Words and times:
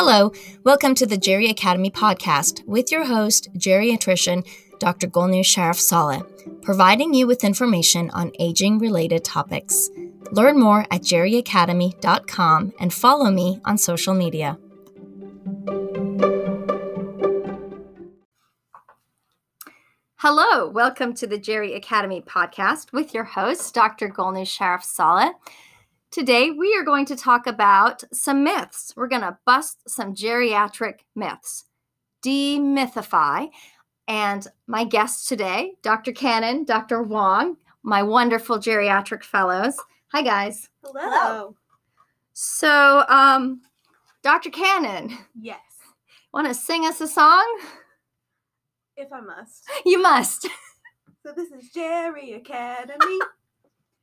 Hello, 0.00 0.30
welcome 0.62 0.94
to 0.94 1.06
the 1.06 1.16
Geri 1.16 1.50
Academy 1.50 1.90
podcast 1.90 2.64
with 2.68 2.92
your 2.92 3.04
host, 3.04 3.52
geriatrician 3.54 4.46
Dr. 4.78 5.08
Golnoosh 5.08 5.46
Sharif 5.46 5.80
Saleh, 5.80 6.22
providing 6.62 7.14
you 7.14 7.26
with 7.26 7.42
information 7.42 8.08
on 8.10 8.30
aging 8.38 8.78
related 8.78 9.24
topics. 9.24 9.90
Learn 10.30 10.60
more 10.60 10.86
at 10.92 11.02
geriacademy.com 11.02 12.74
and 12.78 12.94
follow 12.94 13.32
me 13.32 13.60
on 13.64 13.76
social 13.76 14.14
media. 14.14 14.56
Hello, 20.18 20.68
welcome 20.68 21.12
to 21.14 21.26
the 21.26 21.38
Geri 21.38 21.74
Academy 21.74 22.22
podcast 22.22 22.92
with 22.92 23.12
your 23.12 23.24
host, 23.24 23.74
Dr. 23.74 24.08
Golnoosh 24.08 24.46
Sharif 24.46 24.84
Saleh. 24.84 25.32
Today, 26.10 26.50
we 26.50 26.74
are 26.74 26.84
going 26.84 27.04
to 27.06 27.16
talk 27.16 27.46
about 27.46 28.02
some 28.12 28.42
myths. 28.42 28.92
We're 28.96 29.08
going 29.08 29.22
to 29.22 29.36
bust 29.44 29.82
some 29.86 30.14
geriatric 30.14 31.00
myths, 31.14 31.64
demythify. 32.24 33.48
And 34.06 34.46
my 34.66 34.84
guests 34.84 35.28
today, 35.28 35.74
Dr. 35.82 36.12
Cannon, 36.12 36.64
Dr. 36.64 37.02
Wong, 37.02 37.56
my 37.82 38.02
wonderful 38.02 38.58
geriatric 38.58 39.22
fellows. 39.22 39.76
Hi, 40.12 40.22
guys. 40.22 40.70
Hello. 40.82 41.00
Hello. 41.04 41.56
So, 42.32 43.04
um, 43.08 43.60
Dr. 44.22 44.48
Cannon, 44.50 45.18
Yes, 45.38 45.60
want 46.32 46.46
to 46.46 46.54
sing 46.54 46.86
us 46.86 47.00
a 47.02 47.08
song? 47.08 47.44
if 48.96 49.12
I 49.12 49.20
must. 49.20 49.68
You 49.84 50.00
must. 50.02 50.48
So 51.26 51.32
this 51.36 51.50
is 51.50 51.68
Geri 51.74 52.32
Academy. 52.32 53.18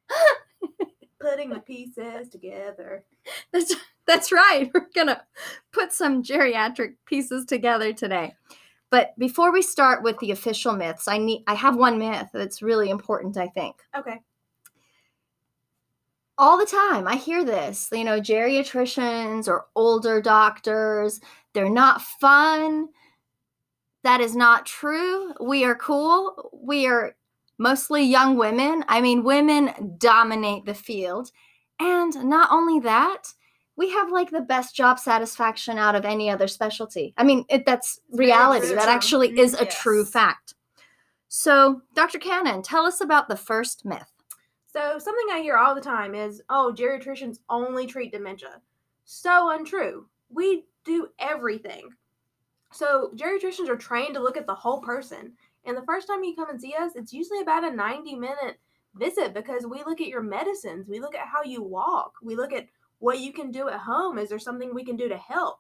Putting 1.19 1.49
the 1.49 1.59
pieces 1.59 2.29
together. 2.29 3.03
That's 3.53 3.73
that's 4.07 4.31
right. 4.31 4.69
We're 4.73 4.87
gonna 4.93 5.23
put 5.72 5.91
some 5.91 6.22
geriatric 6.23 6.95
pieces 7.05 7.45
together 7.45 7.94
today. 7.94 8.35
But 8.91 9.17
before 9.17 9.52
we 9.52 9.61
start 9.61 10.03
with 10.03 10.17
the 10.19 10.31
official 10.31 10.73
myths, 10.73 11.07
I 11.07 11.17
need 11.17 11.44
I 11.47 11.55
have 11.55 11.75
one 11.75 11.97
myth 11.97 12.30
that's 12.33 12.61
really 12.61 12.89
important, 12.89 13.38
I 13.38 13.47
think. 13.47 13.77
Okay. 13.97 14.22
All 16.38 16.57
the 16.57 16.66
time 16.66 17.07
I 17.07 17.16
hear 17.16 17.44
this, 17.45 17.89
you 17.91 18.03
know, 18.03 18.19
geriatricians 18.19 19.47
or 19.47 19.66
older 19.75 20.22
doctors, 20.22 21.19
they're 21.53 21.69
not 21.69 22.02
fun. 22.02 22.89
That 24.03 24.22
is 24.22 24.35
not 24.35 24.66
true. 24.66 25.33
We 25.41 25.63
are 25.66 25.75
cool. 25.75 26.52
We 26.53 26.85
are 26.88 27.16
mostly 27.58 28.03
young 28.03 28.38
women. 28.38 28.84
I 28.88 29.02
mean, 29.02 29.23
women 29.23 29.95
dominate 29.98 30.66
the 30.66 30.73
field. 30.73 31.31
And 31.80 32.14
not 32.25 32.50
only 32.52 32.80
that, 32.81 33.34
we 33.78 33.89
have 33.92 34.12
like 34.12 34.31
the 34.31 34.42
best 34.42 34.75
job 34.75 35.00
satisfaction 35.00 35.78
out 35.78 35.95
of 35.95 36.06
any 36.06 36.30
other 36.30 36.47
specialty. 36.47 37.14
I 37.17 37.23
mean, 37.23 37.45
it, 37.50 37.66
that's 37.66 38.00
reality. 38.12 38.73
That 38.73 38.88
actually 38.88 39.38
is 39.38 39.53
a 39.53 39.66
true 39.66 40.06
fact. 40.06 40.53
So, 41.28 41.81
Dr. 41.94 42.20
Cannon, 42.20 42.62
tell 42.62 42.86
us 42.86 43.02
about 43.02 43.28
the 43.28 43.36
first 43.36 43.84
myth. 43.84 44.12
So 44.75 45.00
something 45.00 45.25
I 45.31 45.42
hear 45.42 45.58
all 45.58 45.73
the 45.73 45.81
time 45.81 46.16
is, 46.16 46.42
oh, 46.50 46.73
geriatricians 46.75 47.40
only 47.50 47.88
treat 47.88 48.12
dementia. 48.12 48.62
So 49.06 49.52
untrue. 49.52 50.08
We 50.30 50.66
do 50.84 51.08
everything. 51.19 51.90
So 52.72 53.12
geriatricians 53.16 53.69
are 53.69 53.78
trained 53.78 54.16
to 54.16 54.22
look 54.22 54.36
at 54.36 54.47
the 54.47 54.53
whole 54.53 54.81
person. 54.81 55.34
And 55.66 55.75
the 55.75 55.85
first 55.85 56.08
time 56.08 56.23
you 56.23 56.35
come 56.35 56.49
and 56.49 56.61
see 56.61 56.73
us, 56.80 56.91
it's 56.95 57.13
usually 57.13 57.41
about 57.41 57.63
a 57.63 57.75
90 57.75 58.16
minute 58.16 58.59
visit 58.95 59.33
because 59.33 59.66
we 59.66 59.83
look 59.85 59.99
at 60.02 60.07
your 60.07 60.22
medicines, 60.22 60.88
we 60.88 60.99
look 60.99 61.16
at 61.16 61.27
how 61.27 61.44
you 61.44 61.61
walk, 61.61 62.13
we 62.22 62.35
look 62.35 62.53
at 62.53 62.67
what 62.99 63.19
you 63.19 63.33
can 63.33 63.52
do 63.52 63.69
at 63.69 63.80
home. 63.80 64.17
Is 64.17 64.30
there 64.30 64.39
something 64.39 64.73
we 64.73 64.85
can 64.85 64.95
do 64.95 65.09
to 65.09 65.17
help? 65.17 65.59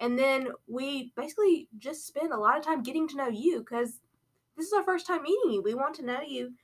And 0.00 0.18
then 0.18 0.48
we 0.66 1.12
basically 1.16 1.68
just 1.78 2.06
spend 2.06 2.32
a 2.32 2.38
lot 2.38 2.58
of 2.58 2.64
time 2.64 2.82
getting 2.82 3.06
to 3.08 3.16
know 3.16 3.28
you 3.28 3.60
because 3.60 4.00
this 4.56 4.66
is 4.66 4.72
our 4.72 4.82
first 4.82 5.06
time 5.06 5.22
meeting 5.22 5.52
you. 5.52 5.62
We 5.62 5.74
want 5.74 5.94
to 5.96 6.04
know 6.04 6.20
you 6.26 6.54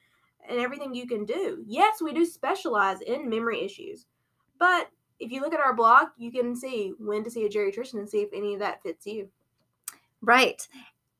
and 0.49 0.59
everything 0.59 0.95
you 0.95 1.07
can 1.07 1.25
do. 1.25 1.63
Yes, 1.67 2.03
we 2.03 2.13
do 2.13 2.25
specialize 2.25 3.01
in 3.01 3.29
memory 3.29 3.65
issues, 3.65 4.07
but 4.59 4.91
if 5.21 5.31
you 5.31 5.41
look 5.41 5.55
at 5.55 5.61
our 5.61 5.75
blog, 5.75 6.09
you 6.17 6.31
can 6.31 6.55
see 6.55 6.93
when 6.99 7.25
to 7.25 7.31
see 7.31 7.45
a 7.45 7.49
geriatrician 7.49 7.95
and 7.95 8.09
see 8.09 8.21
if 8.21 8.31
any 8.33 8.55
of 8.55 8.61
that 8.61 8.83
fits 8.83 9.07
you. 9.07 9.29
Right. 10.21 10.67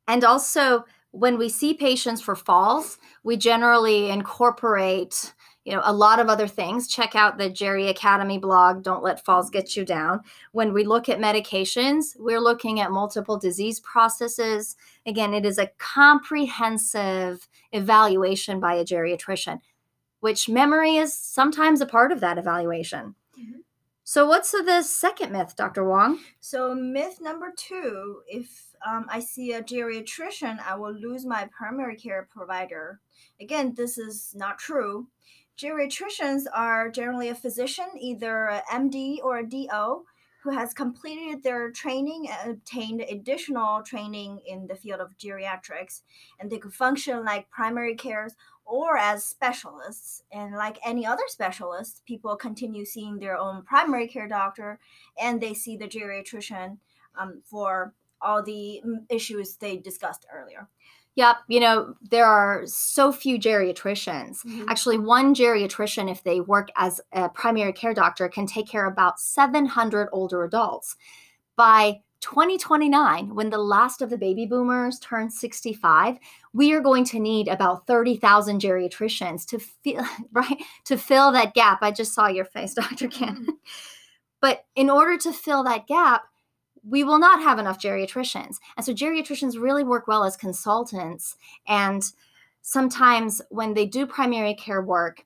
And 0.07 0.25
also, 0.25 0.85
when 1.13 1.39
we 1.39 1.49
see 1.49 1.75
patients 1.75 2.21
for 2.21 2.37
falls, 2.37 2.99
we 3.23 3.37
generally 3.37 4.11
incorporate, 4.11 5.33
you 5.65 5.73
know, 5.73 5.81
a 5.85 5.93
lot 5.93 6.21
of 6.21 6.29
other 6.29 6.47
things. 6.47 6.89
Check 6.89 7.15
out 7.15 7.39
the 7.39 7.51
Geri 7.51 7.89
Academy 7.89 8.39
blog, 8.39 8.83
Don't 8.83 9.03
Let 9.03 9.25
Falls 9.25 9.51
Get 9.51 9.77
You 9.77 9.85
Down. 9.85 10.21
When 10.53 10.73
we 10.73 10.85
look 10.85 11.09
at 11.09 11.19
medications, 11.19 12.15
we're 12.19 12.41
looking 12.41 12.81
at 12.81 12.91
multiple 12.91 13.39
disease 13.39 13.81
processes. 13.81 14.77
Again, 15.07 15.35
it 15.35 15.47
is 15.47 15.59
a 15.59 15.71
comprehensive 15.79 17.49
evaluation 17.73 18.61
by 18.61 18.75
a 18.75 18.85
geriatrician, 18.85 19.61
which 20.21 20.49
memory 20.49 20.97
is 20.97 21.15
sometimes 21.15 21.81
a 21.81 21.87
part 21.87 22.13
of 22.13 22.21
that 22.21 22.39
evaluation. 22.39 23.15
Mhm. 23.39 23.63
So, 24.05 24.27
what's 24.27 24.53
the 24.53 24.83
second 24.83 25.33
myth, 25.33 25.55
Dr. 25.57 25.85
Wong? 25.85 26.21
So 26.41 26.75
myth 26.75 27.21
number 27.21 27.53
two: 27.55 28.23
if 28.27 28.68
um, 28.87 29.07
I 29.09 29.21
see 29.21 29.53
a 29.53 29.63
geriatrician, 29.63 30.59
I 30.61 30.77
will 30.77 30.93
lose 30.93 31.25
my 31.25 31.49
primary 31.57 31.97
care 31.97 32.29
provider. 32.31 33.01
Again, 33.41 33.75
this 33.77 33.99
is 33.99 34.35
not 34.37 34.59
true. 34.59 35.09
Geriatricians 35.57 36.45
are 36.55 36.89
generally 36.89 37.29
a 37.29 37.35
physician, 37.35 37.87
either 37.99 38.47
a 38.47 38.63
MD 38.73 39.19
or 39.23 39.39
a 39.39 39.47
DO, 39.47 40.05
who 40.43 40.51
has 40.51 40.73
completed 40.73 41.43
their 41.43 41.71
training 41.71 42.29
and 42.31 42.53
obtained 42.53 43.01
additional 43.01 43.83
training 43.83 44.41
in 44.47 44.69
the 44.69 44.77
field 44.77 45.01
of 45.01 45.19
geriatrics, 45.19 46.03
and 46.39 46.51
they 46.51 46.59
could 46.59 46.73
function 46.73 47.25
like 47.25 47.51
primary 47.51 47.97
cares 47.97 48.37
or 48.65 48.97
as 48.97 49.25
specialists. 49.25 50.23
And 50.31 50.55
like 50.55 50.79
any 50.85 51.05
other 51.05 51.25
specialist, 51.27 52.03
people 52.07 52.37
continue 52.37 52.85
seeing 52.85 53.19
their 53.19 53.37
own 53.37 53.63
primary 53.63 54.07
care 54.07 54.29
doctor 54.29 54.79
and 55.21 55.41
they 55.41 55.55
see 55.55 55.77
the 55.77 55.89
geriatrician 55.89 56.79
um, 57.19 57.43
for 57.45 57.95
all 58.21 58.43
the 58.43 58.83
mm, 58.87 58.99
issues 59.09 59.57
they 59.57 59.77
discussed 59.77 60.27
earlier. 60.33 60.69
Yep, 61.19 61.37
you 61.49 61.59
know, 61.59 61.95
there 62.01 62.27
are 62.27 62.63
so 62.67 63.11
few 63.11 63.41
geriatricians. 63.41 64.39
Actually, 64.69 64.99
one 64.99 65.35
geriatrician, 65.35 66.09
if 66.09 66.23
they 66.23 66.41
work 66.41 66.69
as 66.77 67.01
a 67.13 67.29
primary 67.29 67.73
care 67.73 67.93
doctor, 67.93 68.29
can 68.29 68.47
take 68.47 68.69
care 68.69 68.87
of 68.87 68.93
about 68.93 69.19
700 69.19 70.11
older 70.13 70.45
adults. 70.45 70.95
By 71.57 72.03
2029, 72.21 73.35
when 73.35 73.51
the 73.51 73.59
last 73.59 74.01
of 74.01 74.11
the 74.11 74.17
baby 74.17 74.47
boomers 74.47 74.99
turn 75.01 75.31
65, 75.31 76.19
we 76.53 76.73
are 76.73 76.81
going 76.81 77.05
to 77.07 77.19
need 77.19 77.49
about 77.49 77.87
30,000 77.89 78.61
geriatricians 78.61 79.45
to 79.47 79.59
feel 79.59 80.05
right 80.33 80.63
to 80.85 80.97
fill 80.97 81.33
that 81.33 81.55
gap. 81.55 81.79
I 81.83 81.91
just 81.91 82.15
saw 82.15 82.29
your 82.29 82.45
face, 82.45 82.75
Dr. 82.75 83.09
Cannon. 83.09 83.59
But 84.41 84.65
in 84.77 84.89
order 84.89 85.19
to 85.19 85.33
fill 85.33 85.65
that 85.65 85.89
gap, 85.89 86.23
we 86.87 87.05
will 87.05 87.19
not 87.19 87.43
have 87.43 87.59
enough 87.59 87.81
geriatricians. 87.81 88.57
And 88.77 88.85
so 88.85 88.93
geriatricians 88.93 89.61
really 89.61 89.85
work 89.85 90.07
well 90.07 90.25
as 90.25 90.37
consultants. 90.37 91.37
And 91.67 92.03
sometimes 92.63 93.41
when 93.51 93.75
they 93.75 93.87
do 93.87 94.07
primary 94.07 94.55
care 94.55 94.83
work, 94.83 95.25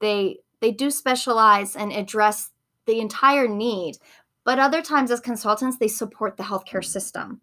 they 0.00 0.38
they 0.60 0.70
do 0.70 0.90
specialize 0.90 1.74
and 1.74 1.92
address 1.92 2.50
the 2.86 3.00
entire 3.00 3.48
need. 3.48 3.96
But 4.44 4.58
other 4.58 4.82
times 4.82 5.10
as 5.10 5.20
consultants, 5.20 5.78
they 5.78 5.88
support 5.88 6.36
the 6.36 6.44
healthcare 6.44 6.84
system. 6.84 7.40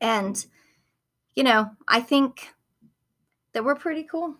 And 0.00 0.44
you 1.34 1.44
know, 1.44 1.70
I 1.88 2.00
think 2.00 2.54
that 3.52 3.64
we're 3.64 3.74
pretty 3.74 4.04
cool. 4.04 4.36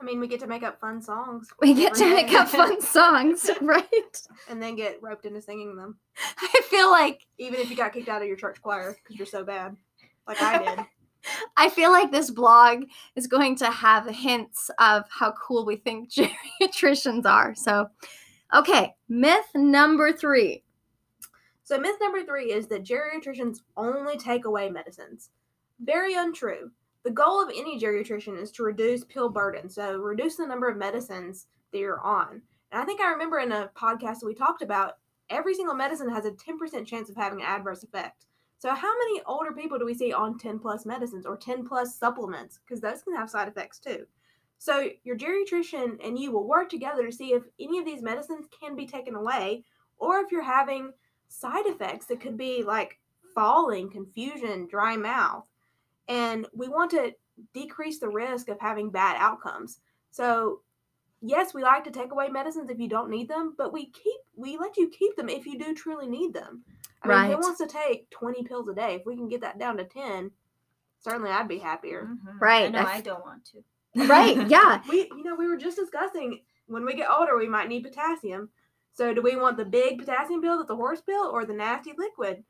I 0.00 0.04
mean, 0.04 0.20
we 0.20 0.28
get 0.28 0.40
to 0.40 0.46
make 0.46 0.62
up 0.62 0.78
fun 0.78 1.00
songs. 1.00 1.48
We 1.60 1.72
get 1.72 1.94
to 1.94 2.08
make 2.08 2.32
up 2.32 2.48
fun 2.48 2.80
songs, 2.80 3.48
right? 3.62 4.26
and 4.48 4.62
then 4.62 4.76
get 4.76 5.02
roped 5.02 5.24
into 5.24 5.40
singing 5.40 5.76
them, 5.76 5.96
I 6.38 6.60
feel 6.68 6.90
like 6.90 7.26
even 7.38 7.60
if 7.60 7.70
you 7.70 7.76
got 7.76 7.92
kicked 7.92 8.08
out 8.08 8.22
of 8.22 8.28
your 8.28 8.36
church 8.36 8.60
choir 8.60 8.96
because 9.02 9.16
you're 9.16 9.26
so 9.26 9.44
bad, 9.44 9.76
like 10.26 10.40
I 10.40 10.58
did. 10.58 10.84
I 11.56 11.70
feel 11.70 11.90
like 11.90 12.12
this 12.12 12.30
blog 12.30 12.84
is 13.16 13.26
going 13.26 13.56
to 13.56 13.70
have 13.70 14.06
hints 14.06 14.70
of 14.78 15.04
how 15.08 15.32
cool 15.32 15.64
we 15.64 15.76
think 15.76 16.10
geriatricians 16.62 17.26
are. 17.26 17.54
So, 17.54 17.88
okay, 18.54 18.94
myth 19.08 19.46
number 19.54 20.12
three. 20.12 20.62
So 21.64 21.78
myth 21.78 21.96
number 22.00 22.22
three 22.22 22.52
is 22.52 22.68
that 22.68 22.84
geriatricians 22.84 23.58
only 23.76 24.16
take 24.16 24.44
away 24.44 24.70
medicines. 24.70 25.30
Very 25.80 26.14
untrue. 26.14 26.70
The 27.06 27.12
goal 27.12 27.40
of 27.40 27.50
any 27.50 27.78
geriatrician 27.78 28.36
is 28.36 28.50
to 28.50 28.64
reduce 28.64 29.04
pill 29.04 29.28
burden, 29.28 29.68
so 29.68 29.96
reduce 29.96 30.34
the 30.34 30.44
number 30.44 30.68
of 30.68 30.76
medicines 30.76 31.46
that 31.70 31.78
you're 31.78 32.00
on. 32.00 32.42
And 32.72 32.82
I 32.82 32.84
think 32.84 33.00
I 33.00 33.12
remember 33.12 33.38
in 33.38 33.52
a 33.52 33.70
podcast 33.76 34.18
that 34.18 34.26
we 34.26 34.34
talked 34.34 34.60
about 34.60 34.94
every 35.30 35.54
single 35.54 35.76
medicine 35.76 36.10
has 36.10 36.24
a 36.24 36.32
10% 36.32 36.84
chance 36.84 37.08
of 37.08 37.14
having 37.14 37.42
an 37.42 37.46
adverse 37.46 37.84
effect. 37.84 38.26
So 38.58 38.74
how 38.74 38.92
many 38.98 39.22
older 39.24 39.52
people 39.52 39.78
do 39.78 39.84
we 39.84 39.94
see 39.94 40.12
on 40.12 40.36
10 40.36 40.58
plus 40.58 40.84
medicines 40.84 41.26
or 41.26 41.36
10 41.36 41.64
plus 41.64 41.96
supplements? 41.96 42.58
Because 42.58 42.80
those 42.80 43.04
can 43.04 43.14
have 43.14 43.30
side 43.30 43.46
effects 43.46 43.78
too. 43.78 44.04
So 44.58 44.90
your 45.04 45.16
geriatrician 45.16 46.04
and 46.04 46.18
you 46.18 46.32
will 46.32 46.48
work 46.48 46.68
together 46.68 47.06
to 47.06 47.12
see 47.12 47.34
if 47.34 47.44
any 47.60 47.78
of 47.78 47.84
these 47.84 48.02
medicines 48.02 48.46
can 48.60 48.74
be 48.74 48.84
taken 48.84 49.14
away 49.14 49.62
or 49.98 50.18
if 50.18 50.32
you're 50.32 50.42
having 50.42 50.90
side 51.28 51.66
effects 51.66 52.06
that 52.06 52.20
could 52.20 52.36
be 52.36 52.64
like 52.64 52.98
falling, 53.32 53.90
confusion, 53.90 54.66
dry 54.66 54.96
mouth. 54.96 55.46
And 56.08 56.46
we 56.54 56.68
want 56.68 56.90
to 56.92 57.12
decrease 57.52 57.98
the 57.98 58.08
risk 58.08 58.48
of 58.48 58.58
having 58.60 58.90
bad 58.90 59.16
outcomes. 59.18 59.80
So, 60.10 60.60
yes, 61.20 61.52
we 61.54 61.62
like 61.62 61.84
to 61.84 61.90
take 61.90 62.12
away 62.12 62.28
medicines 62.28 62.70
if 62.70 62.78
you 62.78 62.88
don't 62.88 63.10
need 63.10 63.28
them, 63.28 63.54
but 63.58 63.72
we 63.72 63.86
keep 63.90 64.20
we 64.36 64.56
let 64.58 64.76
you 64.76 64.88
keep 64.88 65.16
them 65.16 65.28
if 65.28 65.46
you 65.46 65.58
do 65.58 65.74
truly 65.74 66.06
need 66.06 66.32
them. 66.32 66.62
I 67.02 67.08
mean, 67.08 67.16
who 67.32 67.38
wants 67.42 67.58
to 67.58 67.66
take 67.66 68.08
20 68.10 68.44
pills 68.44 68.68
a 68.68 68.74
day? 68.74 68.94
If 68.94 69.06
we 69.06 69.16
can 69.16 69.28
get 69.28 69.40
that 69.42 69.58
down 69.58 69.76
to 69.76 69.84
10, 69.84 70.30
certainly 71.00 71.30
I'd 71.30 71.48
be 71.48 71.58
happier. 71.58 72.08
Mhm. 72.10 72.40
Right, 72.40 72.66
I 72.66 72.68
know 72.68 72.78
I 72.80 72.82
I, 72.94 72.96
f- 72.98 73.04
don't 73.04 73.24
want 73.24 73.44
to. 73.46 74.06
right. 74.08 74.36
Yeah. 74.50 74.82
We, 74.88 75.08
you 75.16 75.22
know, 75.24 75.34
we 75.34 75.46
were 75.48 75.56
just 75.56 75.76
discussing 75.76 76.40
when 76.66 76.84
we 76.84 76.94
get 76.94 77.10
older, 77.10 77.36
we 77.36 77.48
might 77.48 77.68
need 77.68 77.84
potassium. 77.84 78.48
So, 78.94 79.12
do 79.12 79.20
we 79.22 79.36
want 79.36 79.56
the 79.58 79.64
big 79.64 79.98
potassium 79.98 80.40
pill 80.40 80.58
that's 80.58 80.70
a 80.70 80.76
horse 80.76 81.00
pill 81.02 81.26
or 81.26 81.44
the 81.44 81.52
nasty 81.52 81.92
liquid? 81.96 82.42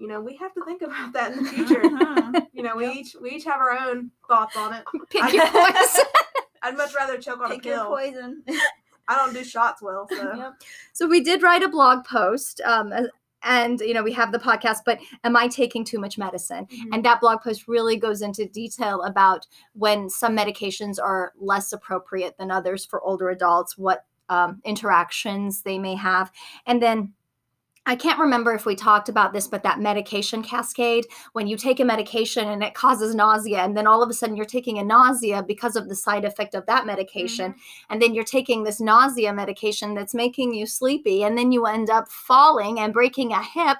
You 0.00 0.06
know, 0.08 0.20
we 0.20 0.34
have 0.36 0.54
to 0.54 0.64
think 0.64 0.80
about 0.80 1.12
that 1.12 1.32
in 1.32 1.44
the 1.44 1.50
future. 1.50 1.82
Mhm. 1.82 2.46
you 2.54 2.62
know, 2.62 2.74
we 2.74 2.88
each 2.90 3.14
we 3.20 3.32
each 3.32 3.44
have 3.44 3.60
our 3.60 3.72
own 3.78 4.10
thoughts 4.26 4.56
on 4.56 4.72
it. 4.72 4.84
Pick 5.10 5.32
your 5.32 5.46
poison. 5.50 6.04
I'd 6.62 6.76
much 6.76 6.94
rather 6.94 7.18
choke 7.18 7.40
on 7.40 7.50
Pick 7.50 7.66
a 7.66 7.68
your 7.68 7.76
pill. 7.78 7.86
poison. 7.88 8.42
I 9.08 9.16
don't 9.16 9.34
do 9.34 9.44
shots 9.44 9.82
well, 9.82 10.06
so 10.10 10.34
Yep. 10.36 10.52
So 10.94 11.06
we 11.06 11.20
did 11.20 11.42
write 11.42 11.62
a 11.62 11.68
blog 11.68 12.04
post, 12.04 12.60
um, 12.64 12.92
and 13.42 13.80
you 13.80 13.92
know 13.92 14.02
we 14.02 14.12
have 14.12 14.32
the 14.32 14.38
podcast. 14.38 14.78
But 14.86 15.00
am 15.22 15.36
I 15.36 15.48
taking 15.48 15.84
too 15.84 15.98
much 15.98 16.16
medicine? 16.16 16.66
Mhm. 16.66 16.88
And 16.94 17.04
that 17.04 17.20
blog 17.20 17.42
post 17.42 17.68
really 17.68 17.96
goes 17.96 18.22
into 18.22 18.46
detail 18.46 19.02
about 19.02 19.46
when 19.74 20.08
some 20.08 20.34
medications 20.34 20.98
are 21.02 21.32
less 21.38 21.72
appropriate 21.74 22.38
than 22.38 22.50
others 22.50 22.86
for 22.86 23.02
older 23.02 23.28
adults, 23.28 23.76
what 23.76 24.04
um, 24.30 24.60
interactions 24.64 25.60
they 25.62 25.78
may 25.78 25.94
have, 25.94 26.32
and 26.66 26.80
then. 26.82 27.12
I 27.86 27.96
can't 27.96 28.18
remember 28.18 28.54
if 28.54 28.66
we 28.66 28.76
talked 28.76 29.08
about 29.08 29.32
this, 29.32 29.48
but 29.48 29.62
that 29.62 29.80
medication 29.80 30.42
cascade, 30.42 31.06
when 31.32 31.46
you 31.46 31.56
take 31.56 31.80
a 31.80 31.84
medication 31.84 32.48
and 32.48 32.62
it 32.62 32.74
causes 32.74 33.14
nausea, 33.14 33.60
and 33.64 33.76
then 33.76 33.86
all 33.86 34.02
of 34.02 34.10
a 34.10 34.14
sudden 34.14 34.36
you're 34.36 34.44
taking 34.44 34.78
a 34.78 34.84
nausea 34.84 35.42
because 35.42 35.76
of 35.76 35.88
the 35.88 35.94
side 35.96 36.24
effect 36.24 36.54
of 36.54 36.66
that 36.66 36.84
medication, 36.86 37.52
mm-hmm. 37.52 37.92
and 37.92 38.02
then 38.02 38.14
you're 38.14 38.22
taking 38.22 38.62
this 38.62 38.80
nausea 38.80 39.32
medication 39.32 39.94
that's 39.94 40.14
making 40.14 40.52
you 40.52 40.66
sleepy, 40.66 41.24
and 41.24 41.38
then 41.38 41.52
you 41.52 41.64
end 41.64 41.88
up 41.88 42.08
falling 42.08 42.78
and 42.78 42.92
breaking 42.92 43.32
a 43.32 43.42
hip, 43.42 43.78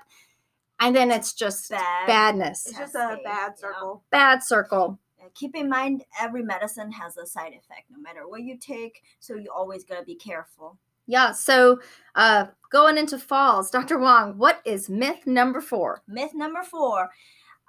and 0.81 0.97
then 0.97 1.11
it's 1.11 1.35
just 1.35 1.71
Bad. 1.71 2.07
badness, 2.07 2.67
it's 2.67 2.79
just 2.79 2.95
a 2.95 2.99
Cascade, 2.99 3.25
bad 3.25 3.53
yeah. 3.53 3.61
circle. 3.61 4.03
bad 4.11 4.43
circle. 4.43 4.99
Keep 5.35 5.55
in 5.55 5.69
mind, 5.69 6.05
every 6.21 6.43
medicine 6.43 6.91
has 6.91 7.17
a 7.17 7.27
side 7.27 7.53
effect, 7.53 7.85
no 7.91 8.01
matter 8.01 8.27
what 8.27 8.43
you 8.43 8.57
take. 8.59 9.03
So 9.21 9.37
you 9.37 9.49
always 9.55 9.85
gotta 9.85 10.05
be 10.05 10.17
careful. 10.17 10.79
Yeah. 11.11 11.33
So, 11.33 11.81
uh, 12.15 12.47
going 12.71 12.97
into 12.97 13.19
falls, 13.19 13.69
Dr. 13.77 13.99
Wong, 13.99 14.39
what 14.39 14.61
is 14.65 14.89
myth 14.89 15.27
number 15.27 15.61
four? 15.61 16.03
Myth 16.07 16.35
number 16.35 16.63
four: 16.63 17.11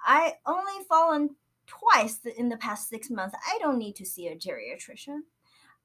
I 0.06 0.34
only 0.46 0.84
fallen 0.88 1.34
twice 1.66 2.20
in 2.38 2.48
the 2.48 2.56
past 2.56 2.88
six 2.88 3.10
months. 3.10 3.34
I 3.52 3.58
don't 3.58 3.78
need 3.78 3.96
to 3.96 4.06
see 4.06 4.28
a 4.28 4.36
geriatrician. 4.36 5.22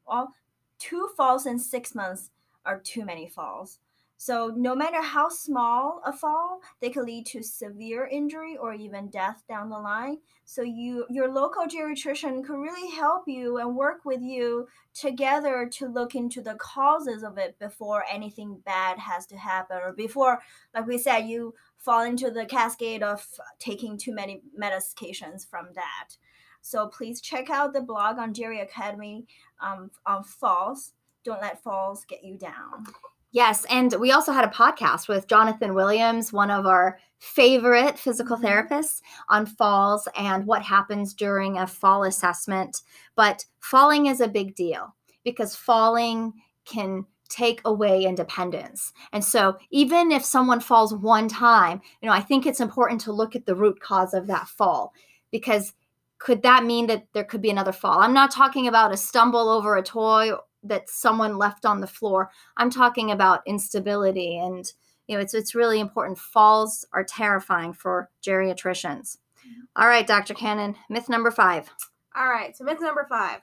Well, 0.08 0.36
two 0.78 1.10
falls 1.18 1.48
in 1.48 1.58
six 1.58 1.96
months 1.96 2.30
are 2.64 2.80
too 2.80 3.04
many 3.04 3.28
falls. 3.28 3.80
So 4.20 4.52
no 4.56 4.76
matter 4.76 5.02
how 5.02 5.30
small 5.30 6.02
a 6.04 6.12
fall, 6.12 6.60
they 6.82 6.90
could 6.90 7.06
lead 7.06 7.28
to 7.28 7.44
severe 7.44 8.08
injury 8.08 8.58
or 8.58 8.74
even 8.74 9.10
death 9.10 9.44
down 9.48 9.70
the 9.70 9.78
line. 9.78 10.18
So 10.44 10.64
you 10.64 11.06
your 11.10 11.32
local 11.32 11.66
geriatrician 11.66 12.44
could 12.44 12.58
really 12.58 12.90
help 12.90 13.24
you 13.28 13.58
and 13.58 13.76
work 13.76 14.06
with 14.06 14.22
you 14.22 14.68
together 14.96 15.70
to 15.74 15.88
look 15.88 16.16
into 16.16 16.42
the 16.42 16.56
causes 16.56 17.22
of 17.22 17.38
it 17.38 17.60
before 17.60 18.06
anything 18.12 18.62
bad 18.66 18.98
has 18.98 19.28
to 19.28 19.38
happen 19.38 19.78
or 19.84 19.94
before 19.94 20.42
like 20.74 20.88
we 20.88 20.98
said 20.98 21.20
you 21.20 21.54
fall 21.78 22.02
into 22.02 22.32
the 22.32 22.46
cascade 22.46 23.04
of 23.04 23.28
taking 23.60 23.98
too 23.98 24.14
many 24.14 24.42
medications 24.60 25.48
from 25.48 25.68
that. 25.76 26.18
So 26.62 26.88
please 26.88 27.22
check 27.22 27.50
out 27.50 27.74
the 27.74 27.82
blog 27.82 28.18
on 28.18 28.34
Geri 28.34 28.62
Academy 28.62 29.28
um, 29.62 29.92
on 30.06 30.24
falls. 30.24 30.94
Don't 31.24 31.42
let 31.42 31.62
falls 31.62 32.04
get 32.04 32.24
you 32.24 32.38
down. 32.38 32.88
Yes, 33.32 33.66
and 33.70 33.94
we 34.00 34.12
also 34.12 34.32
had 34.32 34.46
a 34.46 34.50
podcast 34.50 35.08
with 35.08 35.28
Jonathan 35.28 35.74
Williams, 35.74 36.32
one 36.32 36.50
of 36.50 36.66
our 36.66 36.98
favorite 37.20 38.00
physical 38.00 38.38
Mhm. 38.38 38.44
therapists, 38.70 39.02
on 39.30 39.46
falls 39.46 40.08
and 40.16 40.46
what 40.46 40.62
happens 40.62 41.14
during 41.14 41.58
a 41.58 41.68
fall 41.68 42.04
assessment. 42.04 42.82
But 43.16 43.46
falling 43.60 44.06
is 44.06 44.22
a 44.22 44.28
big 44.28 44.56
deal 44.56 44.96
because 45.24 45.56
falling 45.56 46.34
can 46.66 47.06
take 47.30 47.60
away 47.66 48.04
independence. 48.06 48.94
And 49.12 49.24
so 49.26 49.58
even 49.72 50.12
if 50.12 50.24
someone 50.24 50.62
falls 50.62 50.94
one 50.94 51.28
time, 51.28 51.82
you 52.02 52.08
know, 52.08 52.14
I 52.16 52.22
think 52.22 52.46
it's 52.46 52.62
important 52.62 53.02
to 53.02 53.12
look 53.12 53.36
at 53.36 53.46
the 53.46 53.56
root 53.56 53.82
cause 53.82 54.14
of 54.14 54.28
that 54.28 54.48
fall 54.48 54.94
because 55.32 55.74
could 56.20 56.42
that 56.44 56.64
mean 56.64 56.88
that 56.88 57.06
there 57.14 57.26
could 57.26 57.42
be 57.42 57.50
another 57.50 57.74
fall? 57.74 58.00
I'm 58.00 58.14
not 58.14 58.32
talking 58.32 58.68
about 58.68 58.94
a 58.94 58.98
stumble 58.98 59.50
over 59.50 59.76
a 59.76 59.84
toy 59.84 60.32
that 60.64 60.90
someone 60.90 61.38
left 61.38 61.66
on 61.66 61.82
the 61.82 61.88
floor. 61.88 62.32
I'm 62.58 62.70
talking 62.70 63.12
about 63.12 63.42
instability 63.46 64.38
and 64.38 64.66
you 65.08 65.16
know 65.16 65.22
it's 65.22 65.34
it's 65.34 65.56
really 65.56 65.80
important. 65.80 66.20
Falls 66.20 66.86
are 66.94 67.04
terrifying 67.04 67.74
for 67.74 68.10
geriatricians. 68.26 69.18
Mm-hmm. 69.40 69.62
All 69.76 69.88
right, 69.88 70.06
Dr. 70.06 70.34
Cannon, 70.34 70.76
myth 70.90 71.10
number 71.10 71.32
5. 71.32 71.70
All 72.18 72.28
right, 72.28 72.58
so 72.58 72.64
myth 72.64 72.82
number 72.82 73.06
five. 73.08 73.42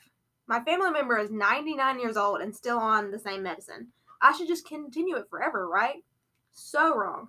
My 0.49 0.61
family 0.64 0.90
member 0.90 1.16
is 1.16 1.31
99 1.31 2.00
years 2.00 2.16
old 2.16 2.40
and 2.40 2.55
still 2.55 2.78
on 2.78 3.12
the 3.12 3.19
same 3.20 3.44
medicine. 3.44 3.88
I 4.20 4.32
should 4.32 4.49
just 4.49 4.66
continue 4.66 5.14
it 5.16 5.31
forever, 5.31 5.69
right? 5.69 6.02
So 6.52 6.96
wrong. 6.96 7.28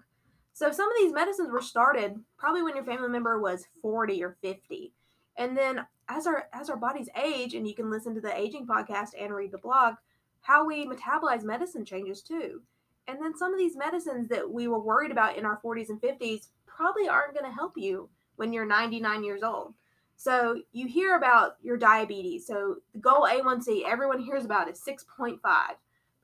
So 0.54 0.72
some 0.72 0.90
of 0.90 0.98
these 0.98 1.14
medicines 1.14 1.52
were 1.52 1.62
started 1.62 2.16
probably 2.38 2.64
when 2.64 2.76
your 2.76 2.84
family 2.84 3.10
member 3.10 3.40
was 3.40 3.68
40 3.84 4.24
or 4.24 4.38
50. 4.42 4.92
And 5.38 5.56
then 5.56 5.86
as 6.08 6.28
our 6.28 6.48
as 6.54 6.70
our 6.70 6.78
bodies 6.78 7.10
age 7.22 7.54
and 7.54 7.68
you 7.68 7.74
can 7.74 7.90
listen 7.90 8.14
to 8.16 8.22
the 8.22 8.38
aging 8.38 8.68
podcast 8.68 9.10
and 9.20 9.34
read 9.34 9.52
the 9.52 9.58
blog, 9.58 9.96
how 10.42 10.66
we 10.66 10.86
metabolize 10.86 11.44
medicine 11.44 11.86
changes 11.86 12.22
too. 12.22 12.62
And 13.08 13.22
then 13.22 13.38
some 13.38 13.54
of 13.54 13.60
these 13.60 13.76
medicines 13.76 14.28
that 14.30 14.50
we 14.50 14.68
were 14.68 14.80
worried 14.80 15.12
about 15.12 15.38
in 15.38 15.46
our 15.46 15.60
40s 15.64 15.90
and 15.90 16.02
50s 16.02 16.48
probably 16.66 17.08
aren't 17.08 17.34
going 17.34 17.46
to 17.46 17.56
help 17.56 17.74
you 17.78 18.10
when 18.36 18.52
you're 18.52 18.66
99 18.66 19.24
years 19.24 19.44
old. 19.44 19.74
So 20.18 20.62
you 20.72 20.88
hear 20.88 21.16
about 21.16 21.58
your 21.62 21.78
diabetes. 21.78 22.48
So 22.48 22.78
the 22.94 23.00
goal 23.00 23.28
A1C 23.30 23.84
everyone 23.86 24.20
hears 24.20 24.46
about 24.46 24.70
is 24.70 24.82
6.5. 24.82 25.40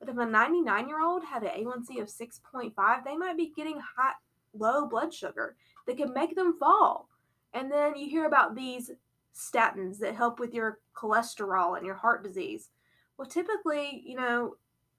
But 0.00 0.08
if 0.08 0.18
a 0.18 0.26
99 0.26 0.88
year 0.88 1.00
old 1.00 1.24
had 1.24 1.44
an 1.44 1.50
A1C 1.50 2.00
of 2.00 2.08
6.5, 2.08 3.04
they 3.04 3.16
might 3.16 3.36
be 3.36 3.52
getting 3.54 3.78
high, 3.78 4.14
low 4.58 4.86
blood 4.86 5.14
sugar 5.14 5.56
that 5.86 5.96
could 5.96 6.10
make 6.10 6.34
them 6.34 6.58
fall. 6.58 7.08
And 7.54 7.70
then 7.70 7.96
you 7.96 8.08
hear 8.08 8.26
about 8.26 8.56
these 8.56 8.90
statins 9.34 9.98
that 9.98 10.14
help 10.14 10.38
with 10.38 10.54
your 10.54 10.80
cholesterol 10.96 11.76
and 11.76 11.86
your 11.86 11.94
heart 11.94 12.22
disease. 12.22 12.70
Well, 13.16 13.28
typically, 13.28 14.02
you 14.04 14.16
know, 14.16 14.56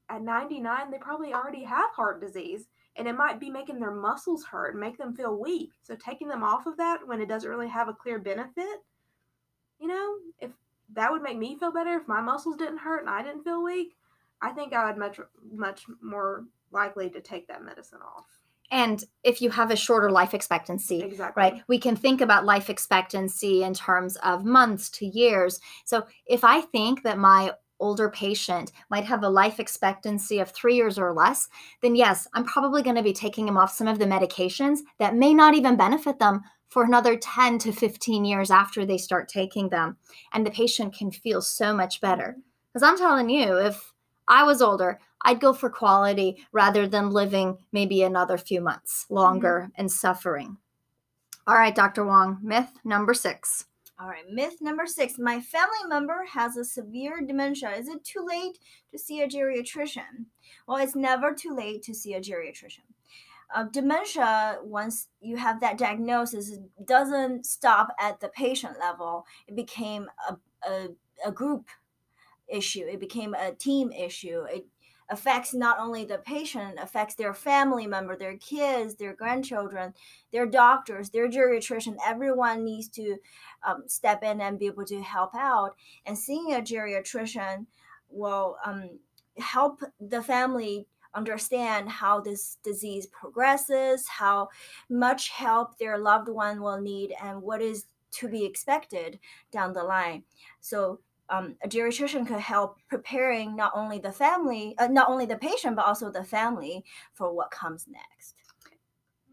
at 0.10 0.22
99, 0.22 0.92
they 0.92 0.98
probably 0.98 1.34
already 1.34 1.64
have 1.64 1.92
heart 1.92 2.22
disease 2.22 2.68
and 2.96 3.08
it 3.08 3.18
might 3.18 3.40
be 3.40 3.50
making 3.50 3.80
their 3.80 3.94
muscles 3.94 4.46
hurt 4.46 4.72
and 4.72 4.80
make 4.80 4.98
them 4.98 5.16
feel 5.16 5.40
weak. 5.40 5.72
So 5.82 5.96
taking 5.96 6.28
them 6.28 6.44
off 6.44 6.66
of 6.68 6.78
that 6.78 7.08
when 7.08 7.22
it 7.22 7.28
doesn't 7.28 7.50
really 7.50 7.70
have 7.70 7.88
a 7.88 7.94
clear 7.94 8.20
benefit, 8.20 8.84
you 9.80 9.88
know, 9.88 10.16
if 10.40 10.52
that 10.94 11.12
would 11.12 11.24
make 11.24 11.38
me 11.38 11.58
feel 11.58 11.72
better 11.72 11.98
if 11.98 12.08
my 12.08 12.22
muscles 12.22 12.58
didn't 12.58 12.78
hurt 12.80 13.02
and 13.02 13.10
I 13.10 13.24
didn't 13.24 13.44
feel 13.44 13.64
weak, 13.64 13.96
I 14.42 14.52
think 14.52 14.74
I 14.74 14.86
would 14.86 14.98
much 14.98 15.20
much 15.52 15.86
more 16.02 16.46
likely 16.72 17.10
to 17.10 17.22
take 17.22 17.48
that 17.48 17.64
medicine 17.64 18.00
off. 18.02 18.26
And 18.72 19.04
if 19.24 19.42
you 19.42 19.50
have 19.52 19.72
a 19.72 19.76
shorter 19.76 20.10
life 20.10 20.34
expectancy, 20.34 21.02
Exactly. 21.02 21.42
right? 21.42 21.62
We 21.68 21.78
can 21.78 21.96
think 21.96 22.22
about 22.22 22.46
life 22.46 22.70
expectancy 22.70 23.64
in 23.64 23.74
terms 23.74 24.16
of 24.18 24.46
months 24.46 24.90
to 24.92 25.06
years. 25.06 25.60
So 25.86 26.06
if 26.26 26.44
I 26.44 26.62
think 26.62 27.04
that 27.04 27.18
my 27.18 27.52
older 27.80 28.10
patient 28.10 28.72
might 28.90 29.04
have 29.04 29.24
a 29.24 29.30
life 29.30 29.60
expectancy 29.60 30.40
of 30.40 30.50
three 30.52 30.76
years 30.76 30.98
or 30.98 31.14
less, 31.14 31.50
then 31.82 31.96
yes, 31.96 32.28
I'm 32.34 32.46
probably 32.46 32.82
going 32.82 32.96
to 32.96 33.04
be 33.04 33.14
taking 33.14 33.46
them 33.46 33.58
off 33.58 33.74
some 33.74 33.88
of 33.88 34.00
the 34.00 34.06
medications 34.06 34.80
that 35.00 35.16
may 35.16 35.34
not 35.34 35.54
even 35.54 35.76
benefit 35.76 36.18
them 36.18 36.42
for 36.70 36.84
another 36.84 37.16
10 37.16 37.60
to 37.60 37.72
15 37.72 38.26
years 38.26 38.50
after 38.50 38.86
they 38.86 38.98
start 38.98 39.28
taking 39.28 39.70
them. 39.70 39.98
And 40.32 40.46
the 40.46 40.52
patient 40.52 40.96
can 40.96 41.12
feel 41.12 41.42
so 41.42 41.76
much 41.76 42.02
better. 42.02 42.38
Because 42.74 42.82
I'm 42.88 42.98
telling 42.98 43.30
you, 43.30 43.58
if 43.58 43.94
I 44.28 44.44
was 44.44 44.62
older, 44.62 45.00
I'd 45.24 45.40
go 45.40 45.54
for 45.54 45.70
quality 45.70 46.46
rather 46.52 46.88
than 46.88 47.10
living 47.10 47.58
maybe 47.72 48.04
another 48.04 48.38
few 48.38 48.62
months 48.62 49.06
longer 49.10 49.72
and 49.76 49.92
suffering. 49.92 50.58
All 51.48 51.56
right, 51.56 51.76
Dr. 51.76 52.06
Wong, 52.06 52.40
myth 52.42 52.72
number 52.84 53.14
six. 53.14 53.66
All 54.00 54.08
right, 54.08 54.30
myth 54.30 54.58
number 54.62 54.86
six. 54.86 55.20
My 55.20 55.40
family 55.40 55.88
member 55.88 56.26
has 56.26 56.58
a 56.58 56.66
severe 56.66 57.22
dementia. 57.22 57.72
Is 57.72 57.88
it 57.88 58.04
too 58.04 58.26
late 58.28 58.58
to 58.92 58.98
see 58.98 59.22
a 59.22 59.28
geriatrician? 59.28 60.26
Well, 60.68 60.78
it's 60.78 60.96
never 60.96 61.34
too 61.34 61.56
late 61.56 61.84
to 61.84 61.94
see 61.94 62.14
a 62.14 62.22
geriatrician. 62.22 62.88
Uh, 63.54 63.66
dementia, 63.72 64.58
once 64.64 65.10
you 65.22 65.38
have 65.38 65.60
that 65.62 65.78
diagnosis, 65.78 66.52
it 66.52 66.62
doesn't 66.86 67.46
stop 67.46 67.90
at 68.00 68.20
the 68.20 68.30
patient 68.30 68.80
level. 68.80 69.26
It 69.48 69.56
became 69.56 70.08
a, 70.28 70.38
a, 70.68 70.88
a 71.26 71.32
group 71.32 71.68
issue, 72.48 72.86
it 72.90 73.00
became 73.00 73.34
a 73.34 73.52
team 73.52 73.92
issue. 73.92 74.44
It 74.50 74.66
affects 75.14 75.54
not 75.54 75.78
only 75.80 76.04
the 76.04 76.18
patient 76.18 76.78
affects 76.82 77.16
their 77.16 77.34
family 77.34 77.86
member 77.86 78.18
their 78.18 78.38
kids 78.38 78.96
their 78.96 79.14
grandchildren 79.14 79.94
their 80.32 80.46
doctors 80.46 81.10
their 81.12 81.30
geriatrician. 81.30 81.96
Everyone 82.06 82.66
needs 82.66 82.88
to 82.90 83.18
um, 83.66 83.84
step 83.88 84.24
in 84.24 84.42
and 84.42 84.60
be 84.60 84.66
able 84.66 84.86
to 84.86 85.02
help 85.02 85.34
out. 85.36 85.76
And 86.06 86.18
seeing 86.18 86.54
a 86.54 86.58
geriatrician 86.58 87.66
will 88.10 88.58
um, 88.66 89.00
help 89.38 89.82
the 90.00 90.22
family 90.22 90.88
understand 91.16 91.88
how 91.90 92.20
this 92.20 92.58
disease 92.64 93.06
progresses 93.08 94.08
how 94.08 94.50
much 94.90 95.30
help 95.30 95.78
their 95.78 95.98
loved 95.98 96.28
one 96.28 96.60
will 96.60 96.82
need 96.82 97.14
and 97.22 97.40
what 97.42 97.62
is 97.62 97.86
to 98.12 98.28
be 98.28 98.46
expected 98.46 99.20
down 99.52 99.74
the 99.74 99.84
line. 99.84 100.24
So 100.60 101.00
um, 101.30 101.56
a 101.64 101.68
geriatrician 101.70 102.28
could 102.28 102.40
help 102.40 102.78
preparing 102.90 103.56
not 103.56 103.72
only 103.76 103.98
the 104.00 104.12
family, 104.12 104.76
uh, 104.78 104.88
not 104.88 105.10
only 105.10 105.26
the 105.26 105.38
patient, 105.38 105.76
but 105.76 105.86
also 105.86 106.12
the 106.12 106.24
family 106.24 106.84
for 107.14 107.34
what 107.34 107.50
comes 107.52 107.88
next. 107.88 108.36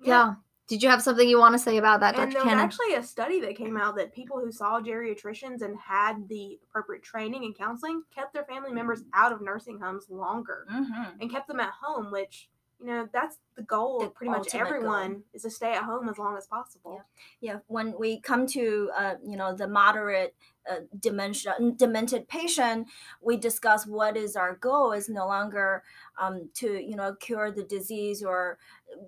Yeah. 0.03 0.35
Did 0.69 0.85
you 0.85 0.89
have 0.89 1.03
something 1.03 1.29
you 1.29 1.39
want 1.39 1.53
to 1.55 1.59
say 1.59 1.79
about 1.79 1.99
that, 1.99 2.17
And 2.17 2.31
Dr. 2.31 2.45
there 2.45 2.55
was 2.55 2.63
actually 2.63 2.95
a 2.95 3.03
study 3.03 3.41
that 3.41 3.57
came 3.57 3.77
out 3.77 3.97
that 3.97 4.15
people 4.15 4.39
who 4.39 4.53
saw 4.53 4.81
geriatricians 4.81 5.63
and 5.63 5.77
had 5.77 6.29
the 6.29 6.61
appropriate 6.63 7.03
training 7.03 7.43
and 7.45 7.59
counseling 7.59 8.03
kept 8.15 8.33
their 8.33 8.45
family 8.45 8.71
members 8.73 9.03
out 9.13 9.33
of 9.33 9.43
nursing 9.43 9.81
homes 9.81 10.07
longer 10.09 10.67
Mm-hmm. 10.73 11.21
and 11.21 11.31
kept 11.31 11.49
them 11.49 11.59
at 11.59 11.73
home, 11.73 12.13
which 12.13 12.49
you 12.81 12.87
know 12.87 13.09
that's 13.13 13.37
the 13.57 13.63
goal 13.63 14.01
The 14.01 14.07
of 14.07 14.15
pretty 14.15 14.31
much 14.31 14.55
ultimate 14.55 14.81
goal. 14.81 14.95
everyone 14.95 15.23
is 15.35 15.43
to 15.43 15.51
stay 15.51 15.73
at 15.75 15.85
home 15.85 16.09
as 16.09 16.19
long 16.19 16.37
as 16.37 16.47
possible. 16.47 17.03
Yeah, 17.41 17.59
when 17.67 17.95
we 17.99 18.21
come 18.21 18.47
to 18.49 18.91
uh, 18.97 19.15
you 19.25 19.37
know 19.37 19.55
the 19.55 19.69
moderate 19.69 20.35
uh, 20.71 20.81
dementia 20.99 21.57
demented 21.77 22.29
patient, 22.29 22.89
we 23.21 23.37
discuss 23.37 23.87
what 23.87 24.17
is 24.17 24.37
our 24.37 24.55
goal 24.57 24.93
is 24.93 25.09
no 25.09 25.27
longer 25.27 25.83
um, 26.19 26.49
to 26.55 26.81
you 26.83 26.97
know 26.97 27.15
cure 27.15 27.51
the 27.51 27.65
disease 27.65 28.23
or 28.23 28.59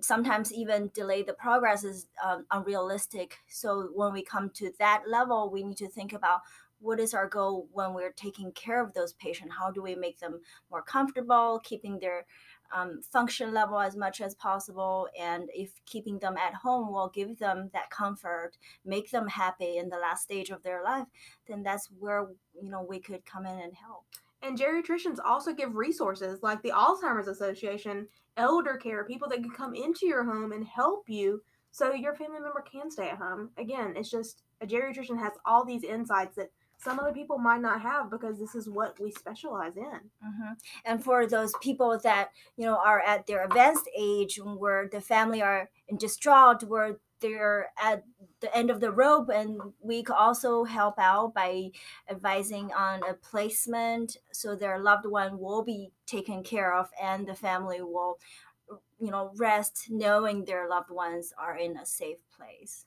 sometimes 0.01 0.53
even 0.53 0.89
delay 0.93 1.23
the 1.23 1.33
progress 1.33 1.83
is 1.83 2.07
um, 2.23 2.45
unrealistic. 2.51 3.37
So 3.47 3.89
when 3.93 4.13
we 4.13 4.23
come 4.23 4.49
to 4.55 4.71
that 4.79 5.03
level, 5.07 5.49
we 5.51 5.63
need 5.63 5.77
to 5.77 5.87
think 5.87 6.13
about 6.13 6.41
what 6.79 6.99
is 6.99 7.13
our 7.13 7.27
goal 7.29 7.67
when 7.71 7.93
we're 7.93 8.11
taking 8.11 8.51
care 8.51 8.83
of 8.83 8.93
those 8.93 9.13
patients. 9.13 9.55
How 9.57 9.71
do 9.71 9.81
we 9.81 9.95
make 9.95 10.19
them 10.19 10.41
more 10.69 10.81
comfortable, 10.81 11.61
keeping 11.63 11.99
their 11.99 12.25
um, 12.73 13.01
function 13.01 13.53
level 13.53 13.79
as 13.79 13.95
much 13.95 14.21
as 14.21 14.35
possible 14.35 15.07
and 15.19 15.49
if 15.53 15.71
keeping 15.85 16.19
them 16.19 16.35
at 16.37 16.53
home 16.53 16.91
will 16.91 17.11
give 17.13 17.37
them 17.37 17.69
that 17.73 17.89
comfort 17.89 18.51
make 18.85 19.11
them 19.11 19.27
happy 19.27 19.77
in 19.77 19.89
the 19.89 19.97
last 19.97 20.23
stage 20.23 20.49
of 20.49 20.63
their 20.63 20.83
life 20.83 21.07
then 21.47 21.63
that's 21.63 21.89
where 21.99 22.27
you 22.61 22.69
know 22.69 22.85
we 22.87 22.99
could 22.99 23.25
come 23.25 23.45
in 23.45 23.59
and 23.59 23.73
help 23.73 24.05
And 24.41 24.59
geriatricians 24.59 25.19
also 25.23 25.53
give 25.53 25.75
resources 25.75 26.43
like 26.43 26.61
the 26.61 26.71
Alzheimer's 26.71 27.29
Association, 27.29 28.07
elder 28.35 28.75
care, 28.75 29.05
people 29.05 29.29
that 29.29 29.41
can 29.41 29.51
come 29.51 29.73
into 29.73 30.05
your 30.05 30.25
home 30.25 30.51
and 30.51 30.65
help 30.65 31.07
you 31.07 31.41
so 31.71 31.93
your 31.93 32.13
family 32.13 32.39
member 32.39 32.61
can 32.69 32.91
stay 32.91 33.09
at 33.09 33.17
home. 33.17 33.51
Again, 33.57 33.93
it's 33.95 34.09
just 34.09 34.43
a 34.61 34.67
geriatrician 34.67 35.17
has 35.17 35.33
all 35.45 35.65
these 35.65 35.83
insights 35.83 36.35
that 36.35 36.51
some 36.83 36.99
other 36.99 37.13
people 37.13 37.37
might 37.37 37.61
not 37.61 37.81
have 37.81 38.09
because 38.11 38.37
this 38.39 38.55
is 38.55 38.67
what 38.69 38.99
we 38.99 39.11
specialize 39.11 39.77
in. 39.77 39.99
Mhm. 40.23 40.57
and 40.85 41.03
for 41.03 41.25
those 41.27 41.53
people 41.61 41.97
that 41.99 42.31
you 42.57 42.65
know 42.65 42.77
are 42.77 43.01
at 43.01 43.25
their 43.27 43.43
advanced 43.45 43.87
age 43.97 44.39
where 44.63 44.87
the 44.87 45.01
family 45.01 45.41
are 45.41 45.69
in 45.87 45.97
distraught 45.97 46.63
where 46.63 46.97
they're 47.19 47.71
at 47.81 48.03
the 48.41 48.53
end 48.59 48.69
of 48.69 48.79
the 48.81 48.91
rope 48.91 49.29
and 49.29 49.51
we 49.79 50.03
could 50.03 50.15
also 50.15 50.65
help 50.65 50.95
out 50.99 51.33
by 51.33 51.71
advising 52.09 52.71
on 52.73 53.01
a 53.09 53.13
placement 53.13 54.17
so 54.33 54.55
their 54.55 54.77
loved 54.79 55.05
one 55.05 55.39
will 55.39 55.63
be 55.63 55.91
taken 56.05 56.43
care 56.43 56.73
of 56.73 56.89
and 57.01 57.25
the 57.27 57.35
family 57.35 57.81
will 57.81 58.19
you 58.99 59.11
know 59.11 59.31
rest 59.37 59.87
knowing 59.89 60.43
their 60.45 60.67
loved 60.69 60.89
ones 60.89 61.33
are 61.37 61.55
in 61.57 61.77
a 61.77 61.85
safe 61.85 62.17
place 62.35 62.85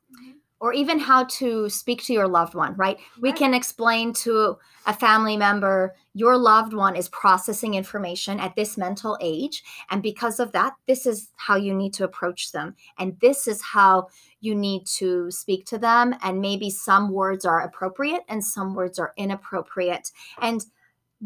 or 0.61 0.73
even 0.73 0.99
how 0.99 1.25
to 1.25 1.69
speak 1.69 2.03
to 2.05 2.13
your 2.13 2.29
loved 2.29 2.55
one, 2.55 2.75
right? 2.77 2.99
We 3.21 3.33
can 3.33 3.53
explain 3.53 4.13
to 4.15 4.57
a 4.87 4.95
family 4.95 5.37
member 5.37 5.95
your 6.15 6.39
loved 6.39 6.73
one 6.73 6.97
is 6.97 7.11
processing 7.11 7.75
information 7.75 8.41
at 8.41 8.57
this 8.57 8.79
mental 8.79 9.19
age. 9.21 9.63
And 9.91 10.03
because 10.03 10.41
of 10.41 10.53
that, 10.53 10.73
this 10.87 11.05
is 11.05 11.29
how 11.37 11.57
you 11.57 11.75
need 11.75 11.93
to 11.95 12.05
approach 12.05 12.53
them. 12.53 12.75
And 12.99 13.19
this 13.21 13.47
is 13.47 13.61
how 13.61 14.09
you 14.41 14.55
need 14.55 14.87
to 14.97 15.31
speak 15.31 15.67
to 15.67 15.79
them. 15.79 16.15
And 16.23 16.41
maybe 16.41 16.71
some 16.71 17.11
words 17.11 17.45
are 17.45 17.61
appropriate 17.61 18.23
and 18.29 18.43
some 18.43 18.75
words 18.75 18.99
are 18.99 19.13
inappropriate. 19.19 20.11
And 20.41 20.65